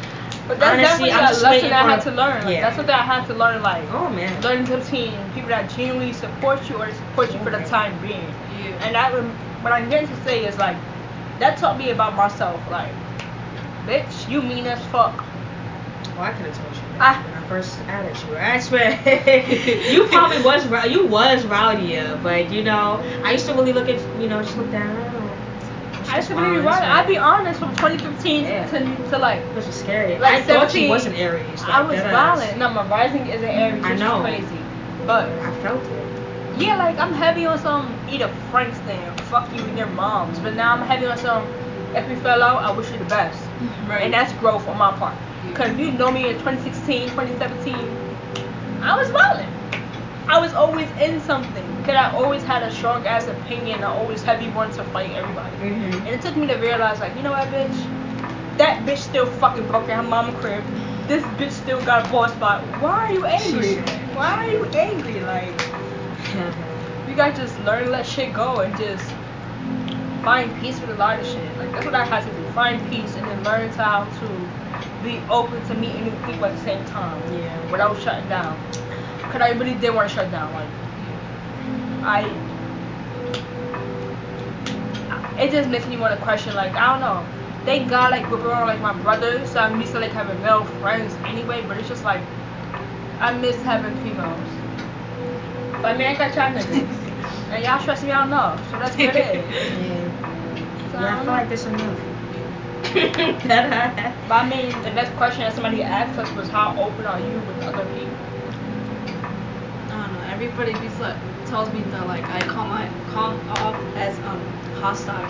[0.49, 2.45] But that's honestly, definitely I'm a just lesson that I had to learn.
[2.45, 2.61] Like yeah.
[2.62, 3.62] that's something I had to learn.
[3.62, 7.51] Like oh man, learning to team people that genuinely support you or support you for
[7.51, 8.35] the time being.
[8.59, 8.85] Yeah.
[8.85, 9.12] And that
[9.62, 10.77] what I'm getting to say is like
[11.38, 12.61] that taught me about myself.
[12.71, 12.93] Like,
[13.87, 15.17] bitch, you mean as fuck.
[16.17, 17.23] well, I could have told you that Ah.
[17.25, 18.37] when I first added you.
[18.37, 18.91] I swear,
[19.93, 24.01] you probably was you was rowdier, but you know, I used to really look at
[24.21, 25.22] you know just look down.
[26.12, 26.83] I used to really be right.
[26.83, 28.66] I'd be honest from 2015 Yeah.
[28.66, 29.40] to, to like.
[29.57, 30.18] Which was scary.
[30.18, 31.62] Like I thought 17, you was an Aries.
[31.66, 32.59] I was violent.
[32.59, 33.83] No, my rising is an Aries.
[33.83, 34.20] I is know.
[34.20, 34.59] crazy.
[35.07, 36.61] But I felt it.
[36.61, 40.38] Yeah, like I'm heavy on some eat a Frank's thing, fuck you and your moms.
[40.38, 41.46] But now I'm heavy on some
[41.94, 43.38] if we fell out, I wish you the best.
[43.88, 44.03] Right.
[44.05, 45.14] And that's growth on my part.
[45.46, 47.75] Because if you know me in 2016, 2017,
[48.83, 49.48] I was violent.
[50.29, 51.72] I was always in something.
[51.83, 53.83] Because I always had a strong ass opinion.
[53.83, 55.57] I always heavy one to fight everybody.
[55.57, 55.97] Mhm.
[55.99, 57.77] And it took me to realize, like, you know what, bitch?
[58.57, 60.62] That bitch still fucking broke in her mama crib.
[61.09, 62.62] This bitch still got a ball spot.
[62.79, 63.79] Why are you angry?
[64.14, 65.21] Why are you angry?
[65.23, 65.61] Like,
[67.09, 69.12] you gotta just learn to let shit go and just
[70.23, 71.59] find peace with a lot of shit.
[71.59, 72.45] Like that's what I had to do.
[72.53, 74.49] Find peace and then learn how to
[75.03, 77.21] be open to meeting new people at the same time.
[77.35, 77.59] Yeah.
[77.73, 78.57] Without shutting down.
[79.33, 80.53] Cause I really did want to shut down.
[80.53, 80.68] Like
[82.05, 82.23] I
[85.38, 87.27] it just makes me want to question like I don't know.
[87.65, 90.65] Thank God like we're around like my brothers, so I'm used to like having male
[90.65, 92.23] friends anyway, but it's just like
[93.21, 94.49] I miss having females.
[95.71, 96.99] But I mean I got y'all niggas.
[97.53, 99.79] And y'all stress me out enough, so that's what it is.
[99.79, 100.91] Yeah.
[100.91, 101.33] So, Yeah, I feel know.
[101.33, 101.99] like this enough.
[104.29, 107.41] But I mean, the next question that somebody asked us was, how open are you
[107.41, 108.17] with other people?
[109.91, 110.21] I don't know.
[110.33, 111.17] Everybody be like,
[111.53, 114.41] tells me that like I come I come off as um
[114.81, 115.29] hostile.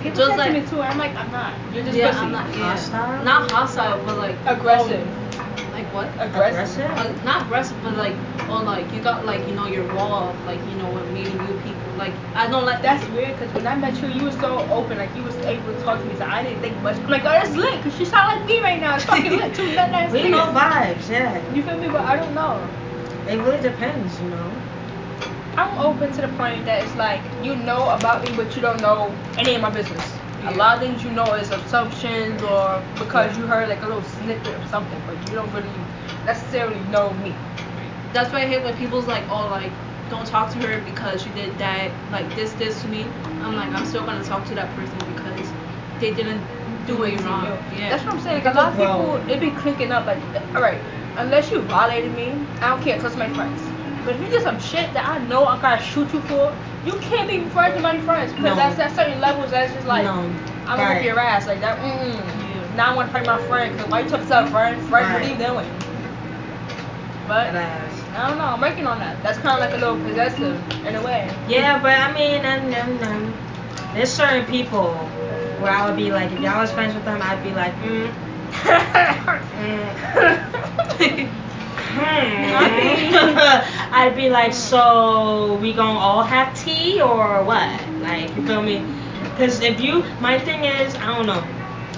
[0.00, 1.52] People Just say like- to me too, I'm like, I'm not.
[1.74, 2.24] You're just yeah, pussy.
[2.24, 2.70] I'm not yeah.
[2.70, 3.22] Hostile?
[3.22, 5.06] Not hostile, but like Aggressive.
[5.06, 6.08] oh, like what?
[6.18, 6.90] Aggressive.
[6.90, 8.16] Uh, not aggressive, but like
[8.48, 11.36] oh like you got like you know your wall of like you know when meeting
[11.36, 11.92] new people.
[11.98, 14.96] Like I don't like That's weird because when I met you, you were so open,
[14.96, 16.16] like you was able to talk to me.
[16.16, 16.96] So I didn't think much.
[16.96, 18.96] I'm like, oh, that's lit, cause she sound like me right now.
[18.96, 19.74] It's fucking lit too.
[19.74, 21.36] That nice we know vibes, yeah.
[21.52, 21.88] You feel me?
[21.88, 22.56] But I don't know.
[23.28, 24.50] It really depends, you know.
[25.58, 28.80] I'm open to the point that it's like you know about me, but you don't
[28.80, 30.16] know any of my business.
[30.44, 34.04] A lot of things you know is assumptions or because you heard like a little
[34.04, 35.68] snippet of something, but you don't really
[36.24, 37.34] necessarily know me.
[38.12, 39.72] That's why I hate when people's like, oh, like,
[40.08, 43.02] don't talk to her because she did that, like this, this to me.
[43.42, 45.52] I'm like, I'm still gonna talk to that person because
[45.98, 46.40] they didn't
[46.86, 47.46] do it wrong.
[47.74, 47.90] Yeah.
[47.90, 48.44] That's what I'm saying.
[48.44, 50.06] Like, a lot of People people, it be clicking up.
[50.06, 50.22] Like,
[50.54, 50.80] all right,
[51.16, 53.00] unless you violated me, I don't care.
[53.00, 53.67] Trust my friends.
[54.08, 56.92] But if you do some shit that I know I gotta shoot you for, you
[56.92, 58.56] can't be friends with my friends because No.
[58.56, 59.50] that's at certain levels.
[59.50, 60.20] That's just like no.
[60.64, 60.94] I'm gonna right.
[60.94, 61.78] whip your ass like that.
[61.78, 62.16] Mm.
[62.16, 62.74] Yeah.
[62.74, 64.80] Now I want to fight my friend because why you talking to a friend?
[64.88, 65.70] Friend, what are you doing?
[67.28, 67.54] But.
[67.54, 68.44] I don't know.
[68.44, 69.22] I'm working on that.
[69.22, 71.30] That's kind of like a little possessive in a way.
[71.46, 73.34] Yeah, but I mean, and, and, and
[73.94, 74.94] there's certain people
[75.60, 78.10] where I would be like, if y'all was friends with them, I'd be like, mm,
[80.98, 81.34] mm.
[81.94, 83.94] Hmm.
[83.94, 87.88] I'd be like, so we gonna all have tea or what?
[88.00, 88.84] Like, you feel me?
[89.30, 91.42] Because if you, my thing is, I don't know.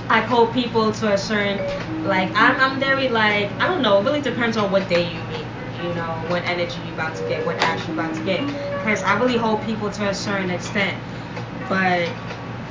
[0.09, 1.59] I hold people to a certain,
[2.05, 4.01] like, I'm, I'm very like, I don't know.
[4.01, 5.47] It really depends on what day you meet.
[5.83, 8.41] You know, what energy you about to get, what action you about to get.
[8.79, 10.97] Because I really hold people to a certain extent,
[11.69, 12.09] but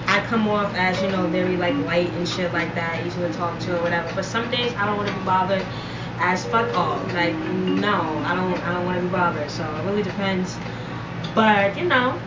[0.08, 3.32] I come off as you know very like light and shit like that, easy to
[3.34, 4.12] talk to or whatever.
[4.16, 5.66] But some days I don't want to be bothered
[6.20, 6.98] as fuck all.
[7.14, 9.50] Like no, I don't I don't want to be bothered.
[9.50, 10.58] So it really depends.
[11.34, 12.20] But you know,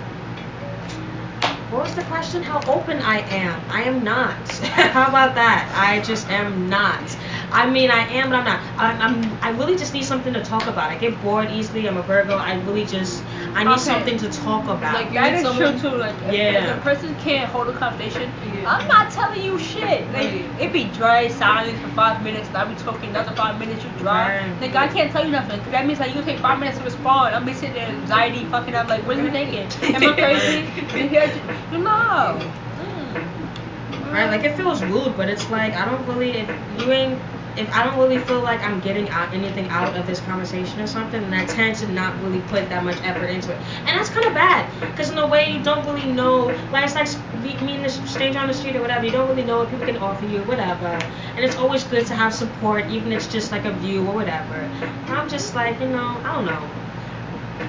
[1.70, 2.42] what was the question?
[2.42, 3.62] How open I am?
[3.70, 4.36] I am not.
[4.92, 5.72] How about that?
[5.74, 7.16] I just am not.
[7.50, 8.60] I mean, I am, but I'm not.
[8.76, 9.38] I'm, I'm.
[9.42, 10.90] I really just need something to talk about.
[10.90, 11.88] I get bored easily.
[11.88, 12.36] I'm a Virgo.
[12.36, 13.22] I really just.
[13.54, 14.94] I need something to talk about.
[14.94, 15.96] Like, you That need is true too.
[15.96, 16.64] Like, if, Yeah.
[16.72, 18.70] if a person can't hold a conversation, Yeah.
[18.72, 20.10] I'm not telling you shit.
[20.12, 20.44] Like, Right.
[20.58, 22.48] it be dry silence for five minutes.
[22.52, 23.84] Now we talking another five minutes.
[23.84, 24.38] You dry.
[24.38, 24.60] Right.
[24.60, 25.60] Like, I can't tell you nothing.
[25.60, 27.34] 'cause that means like you take five minutes to respond.
[27.34, 28.88] I'm be sitting there anxiety, fucking up.
[28.88, 29.68] Like, what are you thinking?
[29.94, 30.64] Am I crazy?
[30.98, 31.30] you hear?
[31.72, 32.40] You know.
[32.80, 34.12] Mm.
[34.12, 37.18] Right, like it feels rude, but it's like I don't really if you ain't
[37.56, 40.86] if I don't really feel like I'm getting out anything out of this conversation or
[40.86, 44.08] something, then I tend to not really put that much effort into it, and that's
[44.08, 46.46] kind of bad because in a way you don't really know.
[46.72, 49.04] Like it's like meeting a stranger on the street or whatever.
[49.04, 50.86] You don't really know what people can offer you, whatever.
[50.86, 54.14] And it's always good to have support, even if it's just like a view or
[54.14, 54.54] whatever.
[54.54, 56.70] And I'm just like you know I don't know.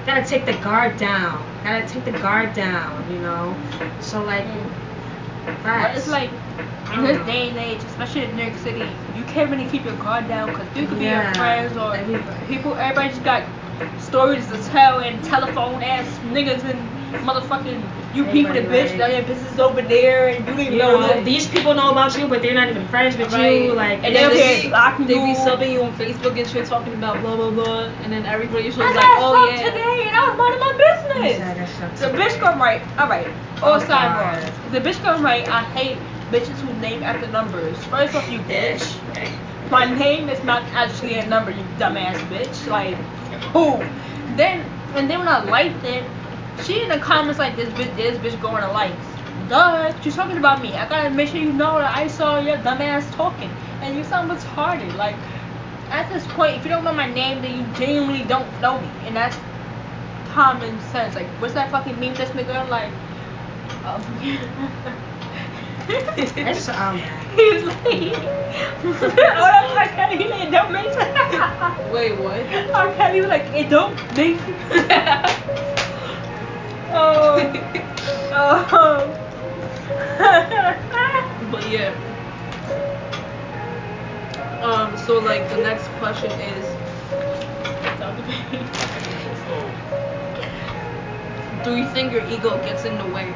[0.06, 1.44] Gotta take the guard down.
[1.62, 3.54] Gotta take the guard down, you know.
[4.00, 4.46] So like.
[5.62, 6.30] But it's like
[6.94, 9.96] in this day and age, especially in New York City, you can't really keep your
[9.96, 11.24] guard down because people could be Yeah.
[11.24, 11.96] your friends or
[12.46, 12.74] people.
[12.76, 13.42] Everybody just got
[13.98, 16.78] stories to tell and telephone ass niggas and
[17.26, 17.82] motherfucking
[18.14, 20.78] you people the bitch like- that your business over there and you don't even You
[20.78, 21.24] know, know, it.
[21.24, 23.72] these people know about you, but they're not even friends with you.
[23.72, 26.92] Like, And it's they'll be blocking They be subbing you on Facebook and shit, talking
[26.94, 29.68] about blah blah blah, and then everybody just I was got like, oh fucked yeah.
[29.70, 31.38] today and I was minding my business.
[31.38, 32.00] Yeah, that sucks.
[32.00, 32.82] The bitch come right.
[32.98, 33.26] All right.
[33.62, 34.40] Oh all Oh, sidebar.
[34.42, 34.52] God.
[34.72, 35.48] The bitch come right.
[35.48, 35.98] I hate
[36.34, 37.76] bitches who name after numbers.
[37.84, 38.98] First off, you bitch.
[39.70, 42.66] My name is not actually a number, you dumbass bitch.
[42.66, 42.96] Like,
[43.52, 43.78] who?
[44.34, 44.66] Then
[44.96, 46.04] and then when I liked it,
[46.64, 49.06] she in the comments like this bitch, this bitch going to likes.
[49.48, 50.74] Duh, she's talking about me.
[50.74, 53.50] I gotta make sure you know that I saw your dumbass talking.
[53.80, 54.96] and you sound retarded.
[54.96, 55.16] Like
[55.90, 58.88] at this point, if you don't know my name, then you genuinely don't know me,
[59.04, 59.38] and that's
[60.32, 61.14] common sense.
[61.14, 62.90] Like what's that fucking meme that's making like?
[63.84, 64.02] Um,
[65.88, 66.98] It's um.
[67.36, 67.78] He's like,
[68.84, 69.88] oh, that's R.
[69.94, 70.16] Kelly.
[70.16, 71.92] He like, it don't make sense.
[71.92, 72.40] Wait, what?
[72.74, 72.94] R.
[72.94, 74.40] Kelly was like, it don't make
[76.96, 77.52] Oh.
[78.32, 79.20] Oh.
[81.50, 81.92] But yeah.
[84.62, 84.96] Um.
[84.96, 86.64] So like the next question is,
[91.64, 93.32] do you think your ego gets in the way?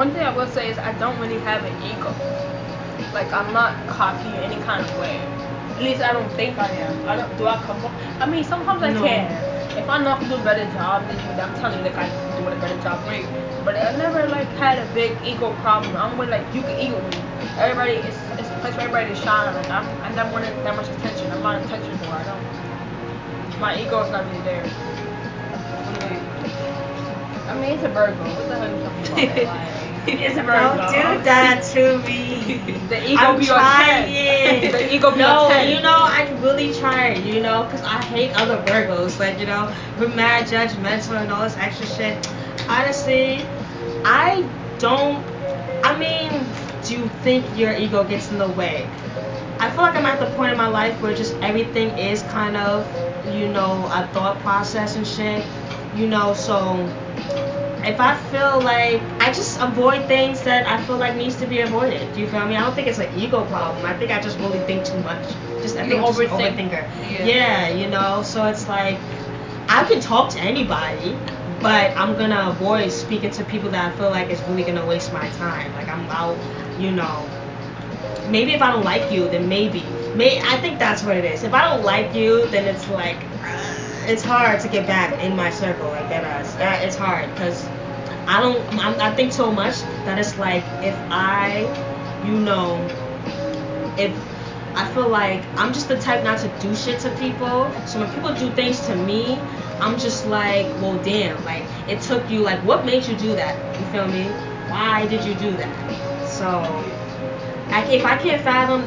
[0.00, 2.08] One thing I will say is I don't really have an ego.
[3.12, 5.12] Like I'm not cocky in any kind of way.
[5.76, 7.06] At least I don't think I am.
[7.06, 7.36] I don't.
[7.36, 7.84] Do I come?
[7.84, 9.02] up- I mean, sometimes I No.
[9.04, 9.28] can.
[9.76, 11.98] If I know I can do a better job, then you- I'm telling you like
[11.98, 13.04] I can do a better job.
[13.04, 13.26] Great.
[13.62, 15.94] But I never like had a big ego problem.
[15.94, 17.18] I'm with like you can ego me.
[17.58, 19.54] Everybody, it's it's a place for everybody to shine.
[19.54, 21.30] Like I'm, I never wanted that much attention.
[21.30, 22.16] I'm not attention whore.
[22.16, 23.60] I don't.
[23.60, 24.64] My ego is not really there.
[27.50, 28.24] I mean, it's a Virgo.
[28.24, 29.76] What the hell are you talking about?
[30.06, 30.76] Like, it's a Virgo.
[30.76, 32.76] Don't do that to me.
[32.90, 34.72] The ego I'm be trying.
[34.72, 35.68] The ego be no, on 10.
[35.68, 39.20] you know, I really trying, you know, because I hate other Virgos.
[39.20, 42.28] Like, you know, we're mad judgmental and all this extra shit.
[42.68, 43.46] Honestly,
[44.04, 45.24] I don't.
[45.84, 46.44] I mean,
[46.84, 48.88] do you think your ego gets in the way?
[49.60, 52.56] I feel like I'm at the point in my life where just everything is kind
[52.56, 52.86] of,
[53.34, 55.46] you know, a thought process and shit.
[55.94, 56.74] You know, so
[57.84, 61.60] if I feel like I just avoid things that I feel like needs to be
[61.60, 62.12] avoided.
[62.14, 62.56] Do you feel me?
[62.56, 63.84] I don't think it's an ego problem.
[63.84, 65.22] I think I just really think too much.
[65.62, 66.88] Just I think I'm just overthinker.
[67.10, 67.24] Yeah.
[67.24, 68.22] Yeah, you know.
[68.22, 68.98] So it's like
[69.68, 71.16] I can talk to anybody,
[71.60, 75.12] but I'm gonna avoid speaking to people that I feel like is really gonna waste
[75.12, 75.72] my time.
[75.74, 76.36] Like I'm out,
[76.78, 77.28] you know.
[78.28, 79.82] Maybe if I don't like you, then maybe.
[80.14, 81.44] May I think that's what it is.
[81.44, 83.16] If I don't like you, then it's like
[84.10, 86.24] it's hard to get back in my circle like that.
[86.24, 86.56] Ass.
[86.56, 87.68] Uh, It's hard because
[88.26, 88.60] I don't.
[88.84, 91.72] I'm, I think so much that it's like if I,
[92.24, 92.90] you know,
[93.96, 94.12] if
[94.74, 97.72] I feel like I'm just the type not to do shit to people.
[97.86, 99.38] So when people do things to me,
[99.80, 101.44] I'm just like, well, damn.
[101.44, 102.42] Like it took you.
[102.42, 103.56] Like what made you do that?
[103.78, 104.24] You feel me?
[104.68, 106.26] Why did you do that?
[106.26, 106.84] So,
[107.70, 108.86] I, if I can't fathom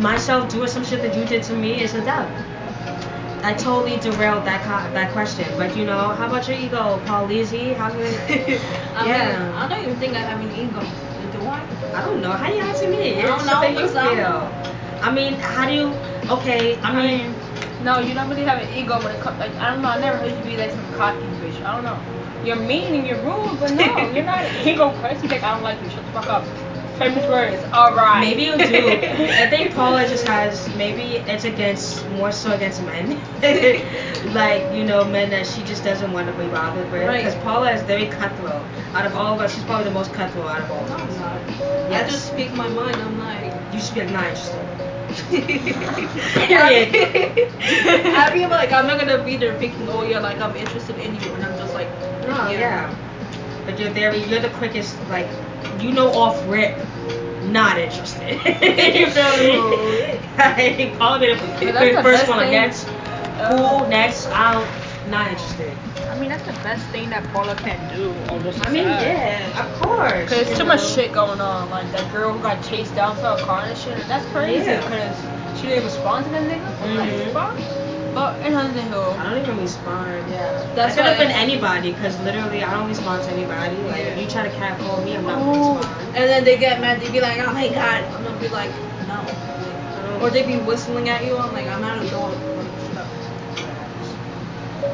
[0.00, 2.28] myself doing some shit that you did to me, it's a dub.
[3.42, 5.46] I totally derailed that co- that question.
[5.56, 7.72] But you know, how about your ego, Paul Lizzie?
[7.72, 8.60] How's it?
[8.96, 9.48] I Yeah.
[9.48, 10.82] mean, I don't even think I have an ego.
[11.32, 11.60] Do I?
[11.94, 12.32] I don't know.
[12.32, 13.18] How do you answer me?
[13.18, 14.52] I don't It's know, you I feel.
[15.02, 15.94] I mean, how do you?
[16.30, 17.34] Okay, I I mean, mean,
[17.82, 19.38] no, you don't really have an ego when it comes.
[19.38, 19.88] Like I don't know.
[19.88, 21.62] I never heard you be like some cocky bitch.
[21.64, 21.98] I don't know.
[22.42, 25.28] You're mean and you're rude, but no, you're not an ego person.
[25.28, 25.88] Like I don't like you.
[25.90, 26.44] Shut the fuck up.
[26.98, 27.62] Famous words.
[27.72, 28.20] All right.
[28.20, 28.98] maybe you do.
[29.38, 33.10] I think Paula just has maybe it's against more so against men,
[34.34, 37.02] like you know men that she just doesn't want to be bothered with.
[37.02, 37.24] Right.
[37.24, 38.62] Because Paula is very cutthroat.
[38.94, 41.00] Out of all of us, she's probably the most cutthroat out of all No, of
[41.10, 41.16] us.
[41.16, 41.90] Oh, not.
[41.90, 42.08] Yes.
[42.08, 42.96] I just speak my mind.
[42.96, 43.54] I'm like.
[43.72, 44.66] You should be like, not interested.
[46.48, 46.90] Period.
[47.62, 51.14] I mean, like, I'm not gonna be there thinking, oh yeah, like I'm interested in
[51.14, 51.88] you, and I'm just like,
[52.26, 52.94] No, yeah.
[53.64, 55.28] But you're very, you're the quickest, like,
[55.80, 56.76] you know off rip,
[57.44, 58.30] not interested.
[58.96, 60.17] you feel me?
[60.38, 62.52] Like, Paula made But it that's the first best one, thing.
[62.52, 62.86] next,
[63.38, 64.66] Uh, cool, next, out,
[65.08, 65.72] not interested.
[66.10, 68.14] I mean, that's the best thing that Paula can do.
[68.30, 70.28] All I mean, yeah, of course.
[70.28, 71.70] Cause there's too much shit going on.
[71.70, 73.98] Like that girl who got chased down to a car and shit.
[74.08, 74.66] That's crazy.
[74.70, 74.80] Yeah.
[74.88, 76.82] Cause she didn't respond to that nigga.
[76.82, 77.32] I'm like, Mhm.
[77.32, 77.56] fuck.
[78.14, 78.80] But another
[79.18, 80.24] I don't even respond.
[80.30, 80.38] Yeah.
[80.38, 83.76] That That's could have been anybody, because literally I don't respond to anybody.
[83.88, 84.22] Like, if Yeah.
[84.22, 86.16] you try to catcall me, I'm not oh, gonna respond.
[86.16, 87.00] and then they get mad.
[87.00, 88.04] They be like, oh my god.
[88.14, 88.70] I'm gonna be like,
[89.06, 89.47] no.
[90.18, 91.36] I Or they be whistling at you.
[91.36, 92.34] I'm like, I'm not a dog.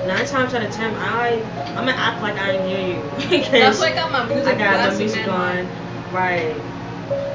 [0.07, 3.45] Nine times out of ten, I I'm gonna act like I didn't hear you.
[3.51, 5.69] That's why I got my music I got blasting, music on.
[6.13, 6.55] Right.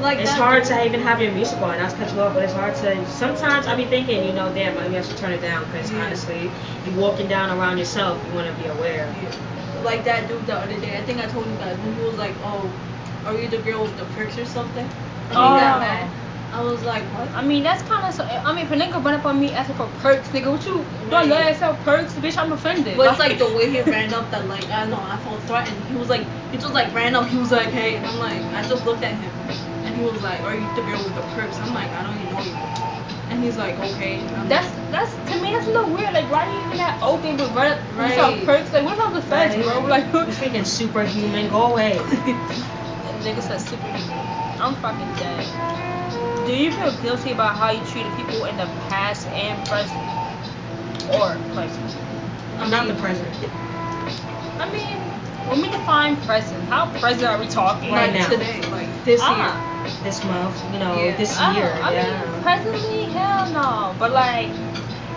[0.01, 1.77] Like It's hard to even have your music on.
[1.77, 3.07] Not to cut you off, but it's hard to.
[3.09, 6.05] Sometimes I be thinking, you know, damn, maybe I should turn it down because Yeah.
[6.05, 6.51] honestly,
[6.85, 9.13] you walking down around yourself, you want to be aware.
[9.23, 9.83] Yeah.
[9.83, 10.97] Like that dude the other day.
[10.97, 12.69] I think I told you guys when he was like, oh,
[13.25, 14.85] are you the girl with the perks or something?
[14.85, 15.79] And he got Oh.
[15.79, 16.09] mad.
[16.51, 17.31] I was like, what?
[17.35, 18.13] I mean, that's kind of.
[18.13, 20.65] So, I mean, if a nigga run up on me asking for perks, nigga, what
[20.65, 21.09] you Right.
[21.11, 22.37] don't let us sell perks, bitch?
[22.37, 22.97] I'm offended.
[22.97, 25.43] But it's like the way he ran up that like I don't know I felt
[25.45, 25.83] threatened.
[25.85, 27.27] He was like he just like ran up.
[27.27, 29.33] He was like hey, and I'm like I just looked at him,
[29.83, 31.59] and he was like are you the girl with the perks?
[31.59, 32.55] I'm like I don't even know you.
[33.29, 34.25] And he's like okay.
[34.25, 36.13] And I'm That's that's to me that's a little weird.
[36.13, 37.97] Like, why are you even that open with run up Right.
[37.97, 38.15] right.
[38.15, 38.73] sell perks?
[38.73, 39.63] Like, what about the feds, Right?
[39.63, 39.81] bro?
[39.81, 41.49] Like, you freaking superhuman.
[41.49, 41.97] Go away.
[43.21, 44.27] nigga said superhuman.
[44.59, 45.47] I'm fucking dead.
[46.49, 50.01] Do you feel guilty about how you treated people in the past and present,
[51.13, 51.95] or present?
[52.57, 53.31] I'm not in the present.
[54.59, 54.97] I mean,
[55.47, 57.91] when we define present, how present are we talking?
[57.93, 58.29] Right like now.
[58.29, 59.37] today, like this Ah.
[59.37, 59.93] year.
[60.03, 61.17] This month, you know, Yeah.
[61.17, 61.71] this I, year.
[61.83, 62.31] I yeah.
[62.31, 63.95] mean, presently, hell no.
[63.99, 64.49] But like,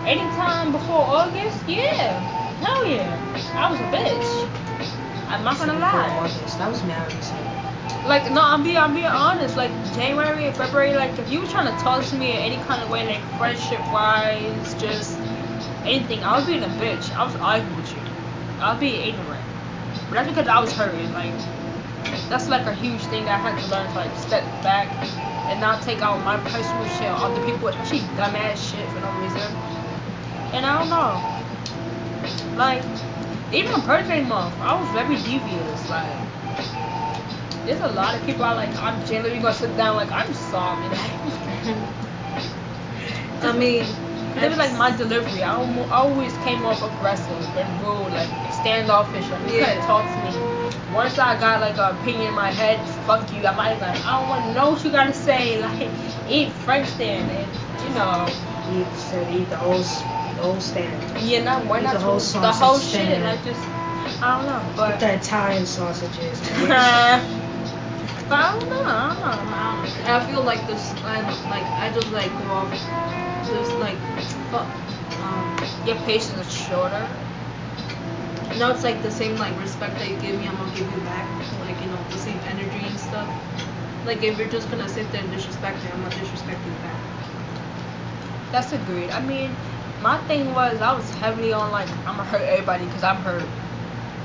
[0.04, 2.20] anytime before August, yeah,
[2.60, 3.16] hell yeah,
[3.56, 4.48] I was a bitch.
[5.30, 6.10] I'm not gonna lie.
[6.20, 6.58] August.
[6.58, 7.41] That was mad recent.
[8.04, 9.56] Like, no, I'm being, I'm being honest.
[9.56, 12.58] Like January and February, like if you were trying to talk to me in any
[12.58, 15.18] kind of way, like friendship wise, just
[15.84, 17.12] anything, I was being a bitch.
[17.12, 18.02] I was arguing with you.
[18.60, 19.44] I was being ignorant.
[20.08, 21.12] But that's because I was hurting.
[21.12, 21.34] Like,
[22.28, 24.88] that's like a huge thing that I had to learn to like step back
[25.48, 29.12] and not take out my personal shit on the people, especially dumbass shit for no
[29.12, 29.42] reason.
[30.52, 31.22] And I don't know.
[32.56, 32.84] Like,
[33.52, 35.88] even birthday month, I was very devious.
[35.88, 36.18] Like,
[37.66, 38.74] there's a lot of people I like.
[38.82, 40.86] I'm generally gonna sit down like I'm sorry.
[43.42, 43.84] I mean,
[44.36, 45.42] It was like my delivery.
[45.42, 49.28] I almo- I always came off aggressive and rude, like standoffish.
[49.30, 49.66] Like you Yeah.
[49.68, 50.94] couldn't talk to me.
[50.94, 53.46] Once I got like an opinion in my head, fuck you.
[53.46, 55.60] I might like I don't want to know what you gotta say.
[55.60, 55.88] Like
[56.28, 57.48] eat French stand and
[57.84, 58.26] you know.
[58.72, 61.20] Eat, said eat the whole, the whole stand.
[61.20, 63.22] Yeah, not why Eat not the whole the whole shit.
[63.22, 63.62] Like just
[64.22, 66.40] I don't know, but the Italian sausages.
[68.32, 68.82] but I don't know.
[68.88, 70.14] I don't know.
[70.14, 70.90] I feel like this.
[71.04, 71.68] I like.
[71.76, 72.70] I just like go off.
[73.44, 73.98] This like,
[74.50, 74.72] fuck.
[75.20, 77.06] Um, Your patience is shorter.
[78.58, 81.00] no, it's like the same like respect that you give me, I'm gonna give you
[81.02, 81.28] back.
[81.60, 83.28] Like you know, the same energy and stuff.
[84.06, 86.96] Like if you're just gonna sit there and disrespect me, I'm gonna disrespect you back.
[88.50, 89.10] That's agreed.
[89.10, 89.54] I mean,
[90.00, 93.44] my thing was I was heavily on like I'm gonna hurt everybody because I'm hurt,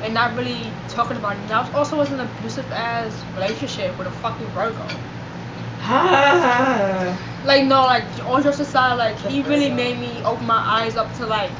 [0.03, 1.41] and not really talking about it.
[1.41, 4.86] And I was also was in an abusive ass relationship with a fucking Virgo.
[7.45, 11.13] Like no, like all jokes aside, like he really made me open my eyes up
[11.15, 11.51] to like,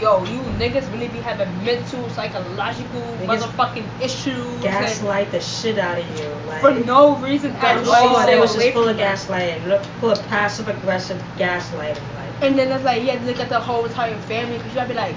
[0.00, 4.62] yo, you niggas really be having mental, psychological, Niggas motherfucking issues.
[4.62, 6.26] gaslight the shit out of you.
[6.48, 7.84] Like, for no reason at all.
[7.86, 9.18] oh, they was just full of that.
[9.18, 9.66] gaslighting.
[9.68, 12.02] Look, full of passive aggressive gaslighting.
[12.16, 14.88] Like, And then it's like, yeah, look at the whole entire family, cause you gotta
[14.88, 15.14] be like,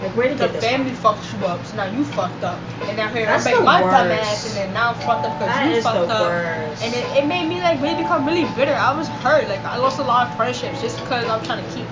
[0.00, 2.62] like where did the this family fucked you up, so now you fucked up.
[2.82, 5.26] And now here That's I'm like the my dumb ass, and then now I'm fucked
[5.26, 6.20] up because you fucked up.
[6.20, 6.82] worst.
[6.84, 8.74] And it, it made me like really become really bitter.
[8.74, 9.48] I was hurt.
[9.48, 11.86] Like I lost a lot of friendships just because I'm trying to keep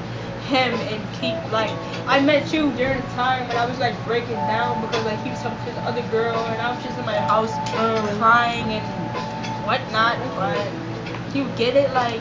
[0.47, 1.71] him and keep like
[2.07, 5.31] I met you during the time when I was like breaking down because like he
[5.31, 8.71] was talking to the other girl and I was just in my house Um, crying
[8.71, 8.87] and
[9.67, 10.17] whatnot.
[10.37, 12.21] But you get it like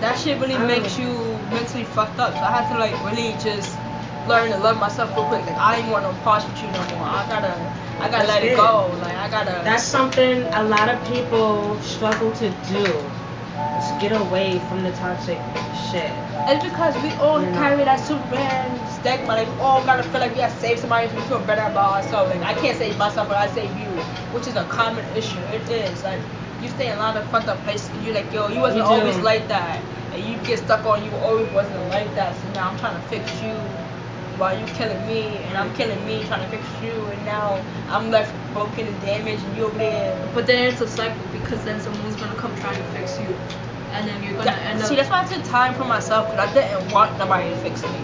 [0.00, 1.06] that shit really I makes you
[1.50, 2.34] mentally fucked up.
[2.34, 3.78] So I had to like really just
[4.26, 5.46] learn to love myself real quick.
[5.46, 7.06] Like I ain't want no parts with you no more.
[7.06, 7.54] I gotta
[8.00, 8.56] I gotta That's let it it.
[8.56, 8.88] go.
[9.00, 12.84] Like I gotta That's something a lot of people struggle to do.
[13.78, 15.38] Is get away from the toxic
[15.90, 16.10] shit.
[16.48, 17.58] It's because we all You know.
[17.58, 19.28] carry that Superman stigma.
[19.28, 22.02] Like we all gotta feel like we gotta save somebody so we feel better about
[22.04, 22.34] ourselves.
[22.34, 23.90] Like I can't save myself, but I save you,
[24.34, 25.40] which is a common issue.
[25.52, 26.20] It is like
[26.62, 27.88] you stay in a lot of fucked up places.
[27.90, 29.80] and You're like, yo, you wasn't You always like that,
[30.12, 32.34] and you get stuck on you always wasn't like that.
[32.36, 33.54] So now I'm trying to fix you.
[34.38, 38.10] While you killing me and I'm killing me trying to fix you and now I'm
[38.10, 41.80] left broken and damaged and you over there But then it's a cycle because then
[41.80, 43.38] someone's gonna come trying to fix you,
[43.92, 44.88] and then you're gonna That- end up.
[44.88, 47.82] see, that's why I took time for myself because I didn't want nobody to fix
[47.82, 48.00] me.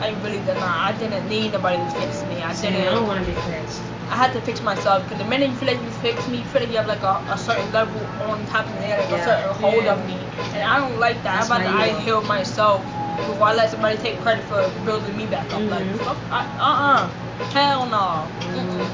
[0.00, 0.76] I really did not.
[0.84, 2.42] I didn't need nobody to fix me.
[2.42, 2.88] I See, didn't.
[2.88, 3.80] I don't want to be fixed.
[4.10, 6.44] I had to fix myself because the minute you feel like you fix me, you
[6.44, 9.24] feel like you have like a, a certain level on top of me, like a
[9.24, 9.94] certain hold Yeah.
[9.94, 10.18] of me,
[10.52, 11.36] and I don't like that.
[11.38, 12.84] That's I'd rather my I heal myself
[13.26, 15.62] before I let somebody take credit for building me back up.
[15.62, 15.98] Like, Mhm.
[15.98, 17.10] fuck, I, uh-uh,
[17.52, 18.28] hell no.
[18.42, 18.88] Mm-mm.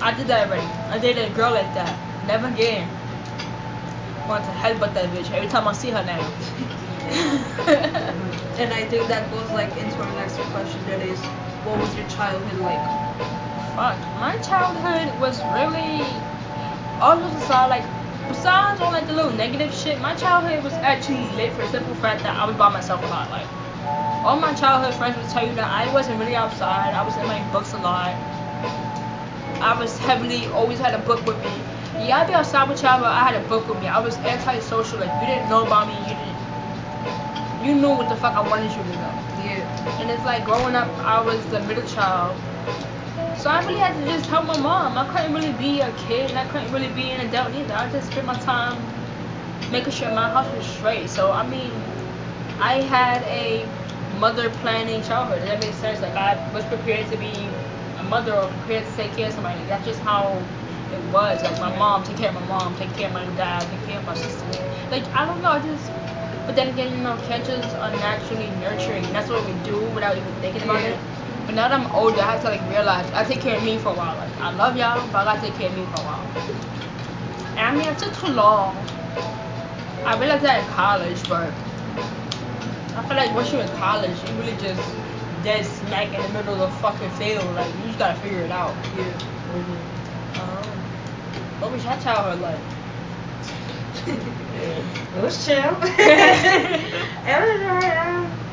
[0.00, 0.66] I did that already.
[0.90, 1.96] I dated a girl like that.
[2.24, 2.88] Never again.
[4.26, 6.20] Want to headbutt that bitch every time I see her now.
[8.58, 10.84] And I think that goes like into our next question.
[10.86, 11.18] That is,
[11.64, 12.82] what was your childhood like?
[13.74, 16.04] Fuck, my childhood was really
[17.00, 17.84] all just aside like
[18.30, 21.94] besides all like the little negative shit, my childhood was actually lit for the simple
[21.96, 23.30] fact that I was by myself a lot.
[23.30, 23.46] Like
[24.24, 26.94] all my childhood friends would tell you that I wasn't really outside.
[26.94, 28.14] I was in my books a lot.
[29.60, 32.06] I was heavily always had a book with me.
[32.06, 33.88] Yeah, I'd be outside with y'all, but I had a book with me.
[33.88, 35.00] I was antisocial.
[35.00, 35.94] Like you didn't know about me.
[36.08, 36.40] You didn't.
[37.66, 39.14] You knew what the fuck I wanted you to know.
[39.44, 40.00] Yeah.
[40.00, 42.36] And it's like growing up, I was the middle child.
[43.40, 44.98] So I really had to just help my mom.
[44.98, 47.72] I couldn't really be a kid and I couldn't really be an adult either.
[47.74, 48.76] I just spent my time
[49.72, 51.08] making sure my house was straight.
[51.08, 51.72] So I mean,
[52.58, 53.66] I had a
[54.18, 55.40] mother planning childhood.
[55.42, 56.02] That make sense?
[56.02, 57.32] Like I was prepared to be
[57.98, 59.64] a mother or prepared to take care of somebody.
[59.64, 60.46] That's just how
[60.92, 61.42] it was.
[61.42, 64.00] Like my mom, take care of my mom, take care of my dad, take care
[64.00, 64.52] of my sister.
[64.90, 65.90] Like I don't know, I just.
[66.44, 69.12] But then again, you know, cancers are naturally nurturing.
[69.12, 70.98] That's what we do without even thinking about it.
[71.50, 73.76] But now that I'm older, I have to like realize I take care of me
[73.76, 74.14] for a while.
[74.14, 76.32] Like I love y'all, but I gotta take care of me for a while.
[77.56, 78.86] And I mean, it took too long.
[80.06, 81.52] I realized that in college, but
[82.96, 84.80] I feel like once you're in college, you really just
[85.42, 87.44] dead smack in the middle of the fucking field.
[87.56, 88.76] Like you just gotta figure it out.
[88.96, 89.10] Yeah.
[90.38, 90.62] Um,
[91.58, 92.62] what was your childhood like?
[95.16, 95.56] It was chill.
[95.82, 98.49] it was alright.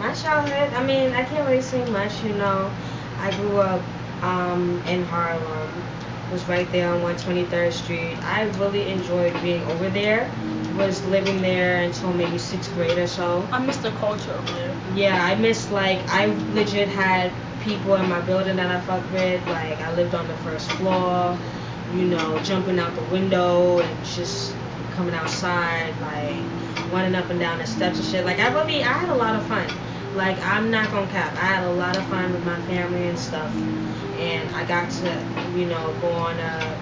[0.00, 0.72] My childhood.
[0.72, 2.24] I mean, I can't really say much.
[2.24, 2.72] You know,
[3.18, 3.82] I grew up
[4.22, 5.70] um, in Harlem.
[6.32, 8.16] Was right there on 123rd Street.
[8.22, 10.30] I really enjoyed being over there.
[10.74, 13.46] Was living there until maybe sixth grade or so.
[13.52, 14.74] I miss the culture over there.
[14.94, 17.30] Yeah, I miss like I legit had
[17.60, 19.46] people in my building that I fucked with.
[19.48, 21.36] Like I lived on the first floor,
[21.94, 24.54] you know, jumping out the window and just
[24.94, 28.24] coming outside, like running up and down the steps and shit.
[28.24, 29.68] Like I really I had a lot of fun.
[30.14, 31.36] Like I'm not gonna cap.
[31.36, 33.52] I had a lot of fun with my family and stuff.
[33.54, 36.76] And I got to, you know, go on a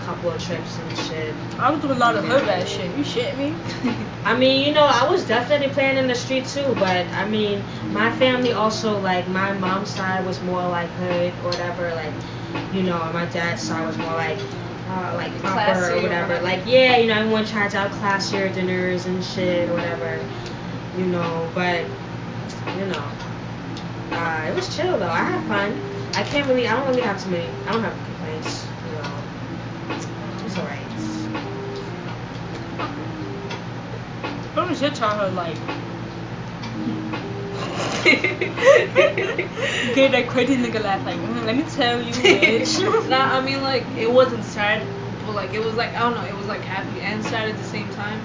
[0.00, 1.34] couple of trips and shit.
[1.58, 2.96] I was doing a lot of hood rat shit.
[2.96, 3.54] You shit me?
[4.24, 7.64] I mean, you know, I was definitely playing in the street too, but I mean,
[7.84, 12.12] my family also like my mom's side was more like hood or whatever, like
[12.72, 14.38] you know, my dad's side was more like
[14.88, 16.40] uh, like proper or whatever.
[16.40, 20.18] Like yeah, you know, everyone tries out classier dinners and shit or whatever,
[20.96, 21.86] you know, but
[22.74, 23.10] you know,
[24.14, 25.08] uh, it was chill though.
[25.08, 25.80] I had fun.
[26.14, 27.50] I can't really, I don't really have too many.
[27.66, 29.24] I don't have complaints, you know.
[30.44, 30.88] It's alright.
[34.54, 35.56] What was your childhood like?
[38.04, 38.52] Get
[40.12, 42.80] that crazy nigga laugh like, mm, let me tell you, bitch.
[43.08, 44.86] nah, I mean like it wasn't sad,
[45.24, 47.56] but like it was like I don't know, it was like happy and sad at
[47.56, 48.20] the same time.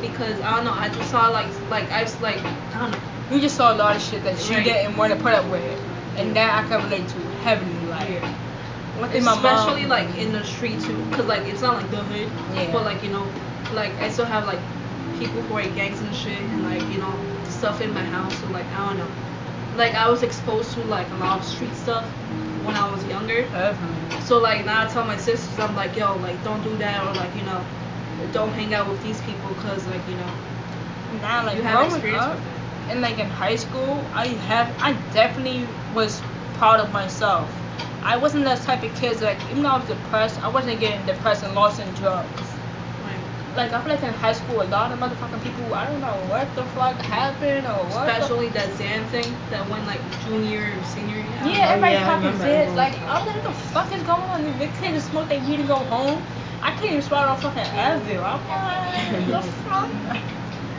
[0.00, 2.40] Because I don't know, I just saw like like I was like
[2.74, 2.98] I don't know.
[3.30, 4.64] You just saw a lot of shit that you Right.
[4.64, 5.62] didn't want to put up with,
[6.16, 7.74] and that I can relate to heavily.
[7.86, 9.20] Like, Yeah.
[9.20, 12.28] my mom, Especially like in the street too, cause like it's not like the hood,
[12.54, 12.72] Yeah.
[12.72, 13.26] but like you know,
[13.74, 14.60] like I still have like
[15.18, 17.12] people who are gangs and shit, and like you know
[17.44, 18.34] stuff in my house.
[18.38, 19.08] So like I don't know,
[19.76, 22.04] like I was exposed to like a lot of street stuff
[22.64, 23.42] when I was younger.
[23.42, 24.20] Definitely.
[24.22, 27.14] So like now I tell my sisters, I'm like, yo, like don't do that, or
[27.14, 27.64] like you know,
[28.32, 30.30] don't hang out with these people, cause like you know,
[31.22, 32.57] Now, like you have experience up, with it.
[32.90, 36.22] And like in high school, I have, I definitely was
[36.54, 37.52] proud of myself.
[38.02, 41.04] I wasn't that type of kid like even though I was depressed, I wasn't getting
[41.06, 42.54] depressed and lost in drugs.
[43.04, 43.18] Like,
[43.56, 46.16] Like I feel like in high school, a lot of motherfucking people, I don't know
[46.28, 48.06] what the fuck happened or what.
[48.06, 51.16] the- especially that Zan thing that went like junior and senior.
[51.16, 51.26] year.
[51.42, 51.62] Yeah, know.
[51.68, 54.58] everybody yeah, I popping remember Like, I was like, what the fuck is going on?
[54.58, 56.22] They can't just smoke their weed and go home.
[56.62, 58.22] I can't even swallow a fucking Advil.
[58.24, 58.40] I'm
[59.12, 59.90] like, the fuck?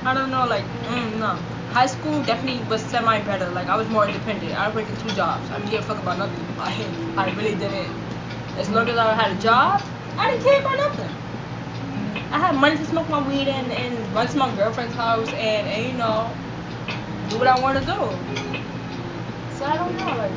[0.06, 1.40] I don't know, like, mm, no.
[1.72, 3.50] High school definitely was semi better.
[3.52, 4.54] Like, I was more independent.
[4.54, 5.50] I was working two jobs.
[5.52, 6.46] I didn't give a fuck about nothing.
[6.58, 6.78] Like,
[7.18, 7.92] I really didn't.
[8.58, 9.82] As long as I had a job,
[10.18, 11.16] I didn't care about nothing.
[12.32, 15.68] I had money to smoke my weed and, and run to my girlfriend's house and,
[15.68, 16.36] and you know,
[17.30, 18.00] do what I want to do.
[19.58, 20.32] So I don't know, like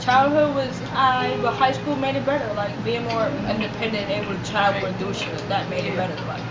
[0.00, 2.52] childhood was I but high school made it better.
[2.54, 6.16] Like being more independent, able to travel and do shit, that made it better.
[6.26, 6.42] Like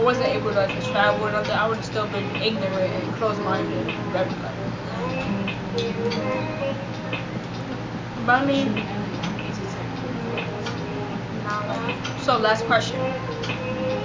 [0.00, 2.94] I wasn't able to, to travel and all that, I would have still been ignorant
[2.94, 3.86] and closed minded.
[4.10, 4.56] Very like.
[8.24, 8.86] But I mean,
[12.16, 13.00] so last question.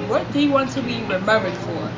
[0.08, 1.90] What do you want to be remembered for?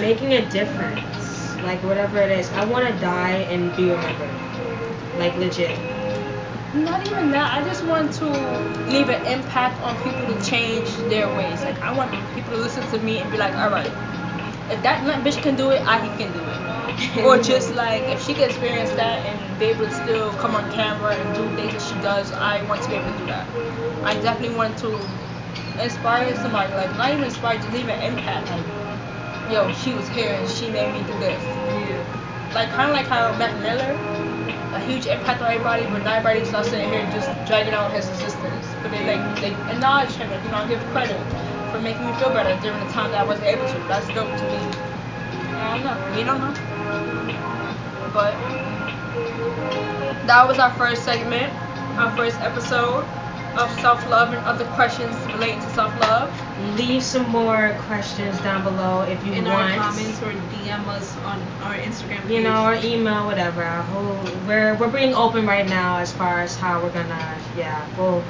[0.00, 4.34] making a difference like whatever it is i want to die and be remembered
[5.16, 5.78] like legit
[6.72, 7.58] Not even that.
[7.58, 8.28] I just want to
[8.88, 11.62] leave an impact on people to change their ways.
[11.62, 13.90] Like I want people to listen to me and be like, all right,
[14.70, 17.24] if that nut bitch can do it, I can do it.
[17.24, 20.70] or just like if she can experience that and be able to still come on
[20.70, 23.48] camera and do things that she does, I want to be able to do that.
[24.04, 25.00] I definitely want to
[25.82, 26.72] inspire somebody.
[26.72, 28.48] Like not even inspire, just leave an impact.
[28.48, 31.42] Like, yo, she was here and she made me do this.
[31.42, 32.04] Yeah.
[32.54, 33.96] Like kind of like how Mac Miller,
[34.72, 38.08] a huge impact on everybody, but not everybody starts sitting here just dragging out his
[38.08, 38.66] existence.
[38.82, 41.20] But they like they acknowledge him, like you know, give credit
[41.72, 43.78] for making me feel better during the time that I wasn't able to.
[43.88, 44.58] That's dope to me.
[45.58, 46.16] I don't know.
[46.16, 46.54] We don't know.
[48.12, 48.34] But
[50.26, 51.52] that was our first segment,
[51.98, 53.04] our first episode
[53.58, 56.30] of self love and other questions relating to self love.
[56.76, 59.70] leave some more questions down below if you in want.
[59.72, 62.30] our comments or DM us on our Instagram page.
[62.32, 63.64] you know, or email, whatever.
[64.46, 68.22] We're we're being open right now as far as how we're gonna, yeah, we'll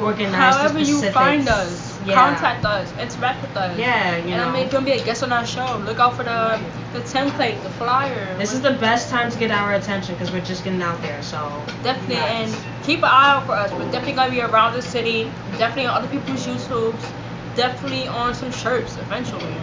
[0.00, 2.14] organize However you find us, Yeah.
[2.14, 3.76] contact us, interact with us.
[3.78, 4.48] Yeah, you and know.
[4.48, 6.22] I mean, if you want to be a guest on our show, look out for
[6.22, 6.58] the
[6.92, 8.36] the template, the flyer.
[8.38, 11.22] This is the best time to get our attention because we're just getting out there.
[11.22, 11.38] So
[11.82, 12.54] Definitely, Nice.
[12.54, 13.70] and keep an eye out for us.
[13.72, 15.30] We're definitely gonna be around the city.
[15.58, 17.12] Definitely on other people's YouTubes.
[17.56, 19.54] Definitely on some shirts eventually.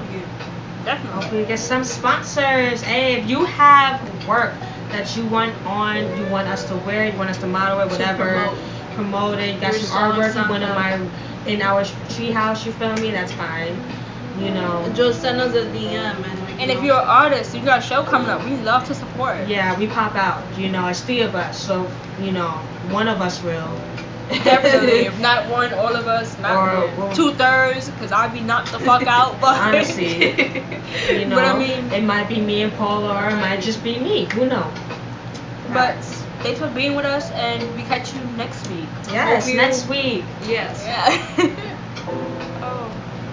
[0.86, 1.22] Definitely.
[1.22, 2.82] hopefully get some sponsors.
[2.82, 4.54] Hey, if you have work
[4.92, 7.82] that you want on, you want us to wear, it, you want us to model
[7.82, 8.58] it, whatever, promote.
[8.96, 9.56] promote it.
[9.56, 11.10] You got Your some artwork you want in my
[11.46, 12.66] in our tree house.
[12.66, 13.12] You feel me?
[13.12, 13.78] That's fine.
[14.40, 14.90] You know.
[14.96, 16.47] Just send us a DM and.
[16.60, 19.48] And if you're an artist, you got a show coming up, we love to support.
[19.48, 20.42] Yeah, we pop out.
[20.58, 21.90] You know, it's three of us, so
[22.22, 22.50] you know,
[22.90, 23.80] one of us will.
[24.30, 25.06] Definitely.
[25.06, 26.38] if not one, all of us.
[26.40, 29.40] Not Or- or- two thirds, because I'd be knocked the fuck out.
[29.40, 30.32] But Honestly,
[31.12, 33.84] you know, but I mean, it might be me and Paula, or it might just
[33.84, 34.26] be me.
[34.34, 34.74] Who knows?
[35.74, 35.96] but
[36.44, 38.88] thanks for being with us, and we catch you next week.
[39.12, 40.24] Yes, you- next week.
[40.48, 40.84] Yes.
[41.38, 41.74] Yeah.